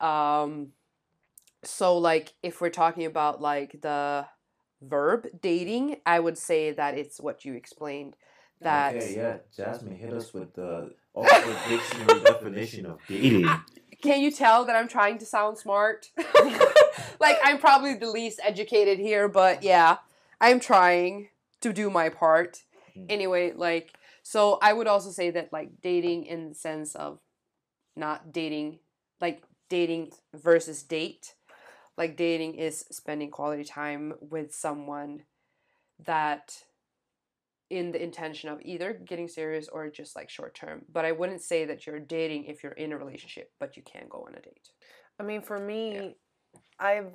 [0.00, 0.68] Um,
[1.64, 4.26] so like if we're talking about like the
[4.80, 8.16] verb dating, I would say that it's what you explained.
[8.60, 13.48] That Okay, yeah, Jasmine hit us with the Oxford Dictionary definition of dating.
[14.02, 16.10] Can you tell that I'm trying to sound smart?
[17.20, 19.98] like I'm probably the least educated here, but yeah,
[20.40, 21.28] I'm trying
[21.60, 22.62] to do my part.
[22.96, 23.06] Mm.
[23.08, 27.18] Anyway, like so I would also say that like dating in the sense of
[27.96, 28.78] not dating
[29.20, 31.34] like dating versus date.
[31.96, 35.22] Like dating is spending quality time with someone
[36.04, 36.64] that
[37.70, 40.82] in the intention of either getting serious or just like short term.
[40.92, 44.06] But I wouldn't say that you're dating if you're in a relationship, but you can
[44.10, 44.70] go on a date.
[45.18, 46.16] I mean, for me,
[46.78, 47.12] I've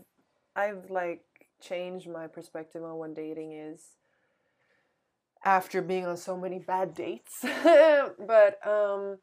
[0.55, 1.23] I've like
[1.61, 3.81] changed my perspective on what dating is
[5.45, 7.39] after being on so many bad dates.
[8.19, 9.17] but um,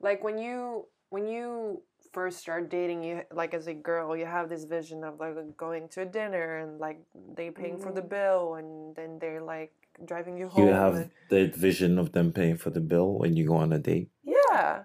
[0.00, 4.48] like when you when you first start dating, you like as a girl, you have
[4.48, 7.00] this vision of like going to a dinner and like
[7.36, 8.08] they paying for the Mhm.
[8.08, 9.72] bill, and then they're like
[10.04, 10.66] driving you home.
[10.66, 13.72] You have and- the vision of them paying for the bill when you go on
[13.72, 14.10] a date.
[14.22, 14.84] yeah.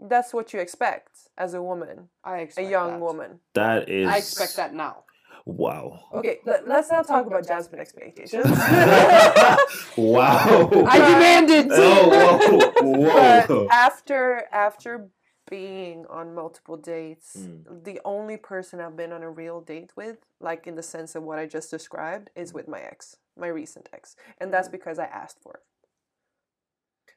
[0.00, 3.00] That's what you expect as a woman, I a expect a young that.
[3.00, 3.40] woman.
[3.54, 4.08] That is.
[4.08, 5.04] I expect that now.
[5.46, 6.00] Wow.
[6.14, 8.44] Okay, let, us not talk about Jasmine expectations.
[9.96, 10.70] wow.
[10.86, 11.68] I demanded.
[11.70, 13.46] Oh, whoa.
[13.48, 15.08] but after after
[15.48, 17.84] being on multiple dates, Mm.
[17.84, 21.24] the only person I've been on a real date with, like in the sense of
[21.24, 25.06] what I just described, is with my ex, my recent ex, and that's because I
[25.06, 25.62] asked for it.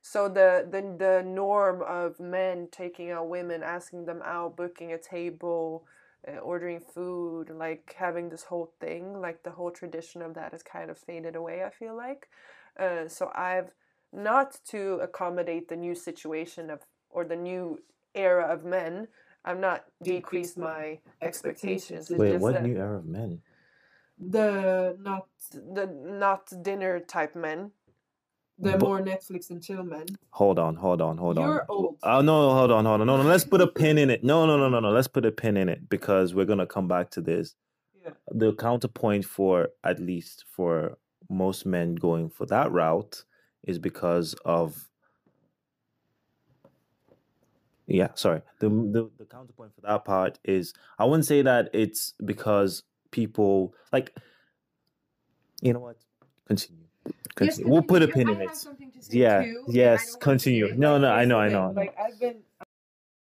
[0.06, 4.98] So the the the norm of men taking out women, asking them out, booking a
[4.98, 5.86] table,
[6.28, 10.62] uh, ordering food, like having this whole thing, like the whole tradition of that has
[10.62, 11.64] kind of faded away.
[11.64, 12.28] I feel like,
[12.78, 13.72] uh, so I've
[14.12, 17.80] not to accommodate the new situation of or the new
[18.14, 19.08] era of men.
[19.46, 22.12] I'm not decreased my expectations.
[22.12, 23.42] It's Wait, just what new era of men?
[24.20, 27.72] the not the not dinner type men.
[28.60, 30.06] The But- more Netflix and chill men.
[30.32, 31.48] Hold on, hold on, hold on.
[31.50, 31.98] You're old.
[32.04, 33.08] Oh no, hold on, hold on.
[33.08, 34.24] No, no, let's put a pin in it.
[34.24, 34.92] No, no, no, no, no.
[34.92, 37.56] Let's put a pin in it because we're gonna come back to this.
[38.04, 38.12] Yeah.
[38.32, 40.98] The counterpoint for at least for
[41.30, 43.24] most men going for that route
[43.64, 44.90] is because of
[47.88, 48.42] yeah, sorry.
[48.60, 53.74] The, the the counterpoint for that part is I wouldn't say that it's because people
[53.92, 54.16] like
[55.62, 55.98] you know what?
[56.48, 56.83] Continue.
[57.60, 58.68] We'll put a pin in it.
[59.10, 60.74] Yeah, yes, continue.
[60.76, 61.74] No, no, I know, I know.
[61.76, 62.38] Like I've been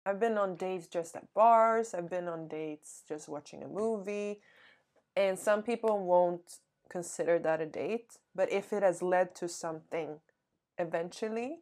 [0.06, 1.94] I've been on dates just at bars.
[1.94, 4.40] I've been on dates just watching a movie.
[5.16, 6.58] And some people won't
[6.90, 8.18] consider that a date.
[8.34, 10.20] But if it has led to something
[10.78, 11.60] eventually,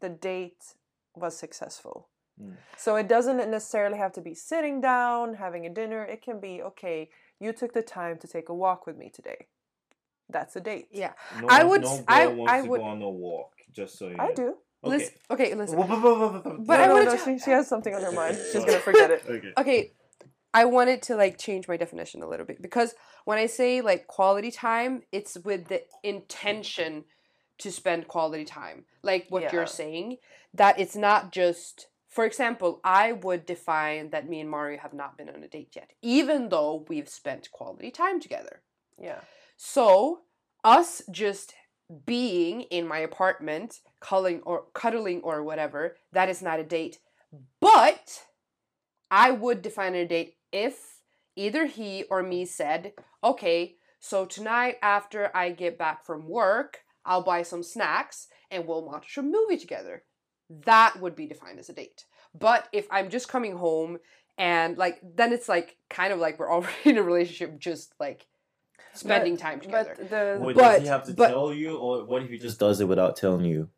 [0.00, 0.74] the date
[1.14, 2.08] was successful.
[2.42, 2.56] Mm.
[2.76, 6.04] So it doesn't necessarily have to be sitting down, having a dinner.
[6.04, 9.46] It can be, okay, you took the time to take a walk with me today.
[10.30, 10.88] That's a date.
[10.92, 11.12] Yeah.
[11.48, 14.56] I would s- I- I would- go on a walk, just so you I do.
[14.82, 15.76] Listen, okay, listen.
[15.76, 18.36] But But I no, wanna no, she, she has something on her mind.
[18.52, 19.24] She's gonna forget it.
[19.28, 19.52] Okay.
[19.58, 19.92] okay
[20.54, 22.94] i wanted to like change my definition a little bit because
[23.26, 27.04] when i say like quality time it's with the intention
[27.58, 29.52] to spend quality time like what Yeah.
[29.52, 30.16] you're saying
[30.54, 35.18] that it's not just for example i would define that me and mario have not
[35.18, 38.62] been on a date yet even though we've spent quality time together
[38.98, 39.20] Yeah.
[39.58, 40.20] So
[40.64, 41.52] us just
[42.06, 46.98] being in my apartment cuddling or cuddling or whatever that is not a date
[47.60, 48.24] but
[49.10, 51.00] I would define a date if
[51.36, 52.92] either he or me said,
[53.22, 58.84] okay, so tonight after I get back from work, I'll buy some snacks and we'll
[58.84, 60.04] watch a movie together.
[60.50, 62.04] That would be defined as a date.
[62.38, 63.98] But if I'm just coming home
[64.36, 68.26] and like, then it's like kind of like we're already in a relationship, just like
[68.98, 69.94] spending time together.
[69.98, 72.38] But the Wait, But- does he have to but- tell you, or what if he
[72.38, 73.68] just does it without telling you?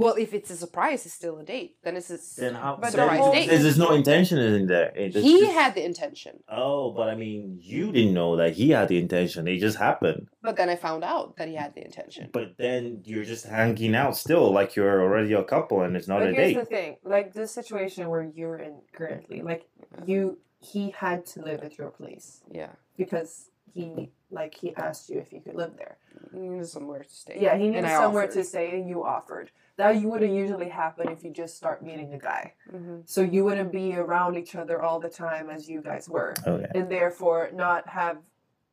[0.00, 1.74] well, if it's a surprise, it's still a date.
[1.82, 2.78] Then it's a Then how?
[2.80, 3.48] But so the surprise whole- date.
[3.48, 4.92] There's, there's no intention in there.
[4.94, 8.52] It just- he just- had the intention, Oh, but I mean, you didn't know that
[8.54, 9.48] he had the intention.
[9.48, 10.28] It just happened.
[10.40, 12.30] but then I found out that he had the intention.
[12.32, 16.20] But then you're just hanging out still, like you're already a couple, and it's not
[16.20, 16.60] but a here's date.
[16.60, 19.66] the thing, like the situation where you're in currently, like
[20.06, 23.50] you he had to live at your place Yeah, because
[23.82, 25.96] he like he asked you if you could live there.
[26.32, 27.38] he needed somewhere to stay.
[27.40, 28.34] Yeah, he And needed I somewhere offered.
[28.34, 29.50] to stay and you offered.
[29.76, 32.54] That you wouldn't usually happen if you just start meeting a guy.
[32.70, 36.34] hmm So you wouldn't be around each other all the time as you guys were.
[36.46, 36.70] Okay.
[36.74, 38.18] And therefore not have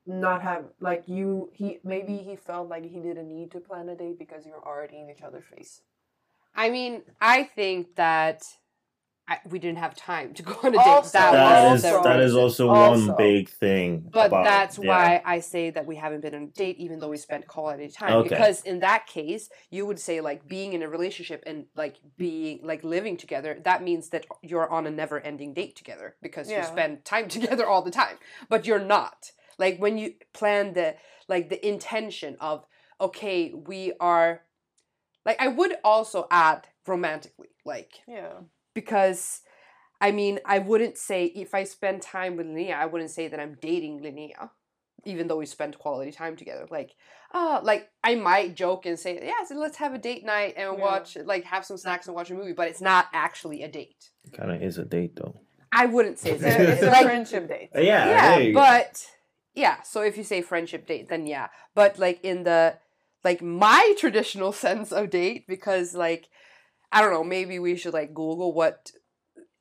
[0.08, 3.96] not have like you he maybe he felt like he didn't need to plan a
[3.96, 5.82] date because you're already in each other's face.
[6.56, 8.44] I mean, I think that
[9.28, 10.86] I, we didn't have time to go on a date.
[10.86, 13.08] Also- that That was is the that is also, Also.
[13.08, 14.08] one big thing.
[14.12, 14.88] But about- that's yeah.
[14.88, 17.88] why I say that we haven't been on a date, even though we spent quality
[17.88, 18.14] time.
[18.14, 18.30] Okay.
[18.30, 22.60] Because in that case, you would say like being in a relationship and like being
[22.64, 23.60] like living together.
[23.64, 27.82] That means that you're on a never-ending date together because you spend time together all
[27.82, 28.18] the time.
[28.48, 29.32] But you're not.
[29.58, 30.96] Like when you plan the
[31.28, 32.66] like the intention of
[33.02, 34.42] okay, we are.
[35.26, 38.34] Like I would also add romantically, like yeah.
[38.76, 39.42] Because
[40.00, 43.40] I mean, I wouldn't say if I spend time with Linnea, I wouldn't say that
[43.40, 44.50] I'm dating Linnea,
[45.06, 46.68] even though we spend quality time together.
[46.70, 46.92] Like,
[47.34, 50.78] ah, like I might joke and say, yeah, so let's have a date night and
[50.78, 50.84] Yeah.
[50.84, 54.12] watch, like, have some snacks and watch a movie, but it's not actually a date.
[54.34, 55.40] kind of is a date though.
[55.72, 57.70] I wouldn't say It's a, it's a like, friendship date.
[57.76, 58.60] Uh, yeah, yeah, there you go.
[58.60, 59.08] but
[59.56, 59.82] yeah.
[59.84, 61.48] So if you say friendship date, then yeah.
[61.74, 62.78] But like in the
[63.24, 66.28] like my traditional sense of date, because like
[66.92, 68.92] I don't know, maybe we should like Google what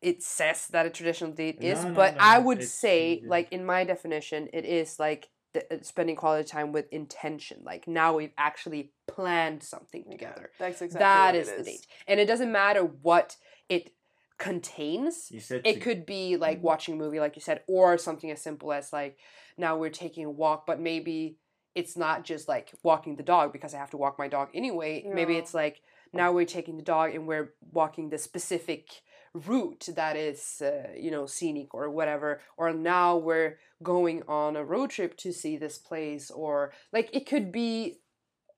[0.01, 1.83] it says that a traditional date is.
[1.83, 4.99] No, no, but no, I would it's- say, it- like in my definition, it is
[4.99, 7.63] like the, uh, spending quality time with intention.
[7.65, 10.51] Like now we've actually planned something together.
[10.59, 13.37] That's exactly That what is it the date, and it doesn't matter what
[13.69, 13.93] it
[14.37, 16.67] contains You said it could be like Mm-hmm.
[16.67, 19.17] watching a movie like you said or something as simple as like
[19.57, 21.39] now we're taking a walk but maybe
[21.77, 25.05] it's not just like walking the dog because i have to walk my dog anyway
[25.13, 25.81] maybe it's like
[26.15, 29.03] now we're taking the dog and we're walking the specific
[29.35, 34.65] route that is uh, you know scenic or whatever or now we're going on a
[34.65, 37.99] road trip to see this place or like it could be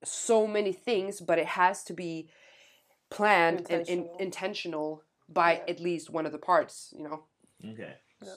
[0.05, 2.29] so many things but it has to be
[3.11, 4.17] planned and in, Intentional.
[4.19, 5.65] intentional by Yeah.
[5.69, 7.25] at least one of the parts you know
[7.73, 7.95] Okay.
[8.23, 8.35] Yeah.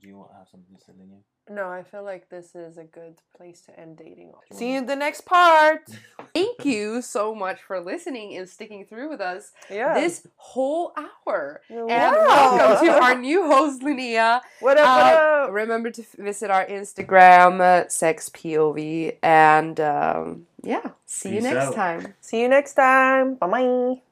[0.00, 1.22] Do you want to have something to say, Linnea?
[1.52, 4.30] No, I feel like this is a good place to end dating.
[4.52, 5.80] See you in the next part.
[6.32, 9.94] Thank you so much for listening and sticking through with us Yeah.
[9.94, 11.60] this whole hour.
[11.68, 11.88] Wow.
[11.88, 14.40] And welcome to our new host, Linnea.
[14.60, 14.86] What up?
[14.86, 15.50] What Uh, up?
[15.52, 21.74] remember to visit our Instagram, uh, sexpov, and um, yeah, see you next out.
[21.74, 22.14] time.
[22.20, 23.34] See you next time.
[23.34, 24.09] Bye bye.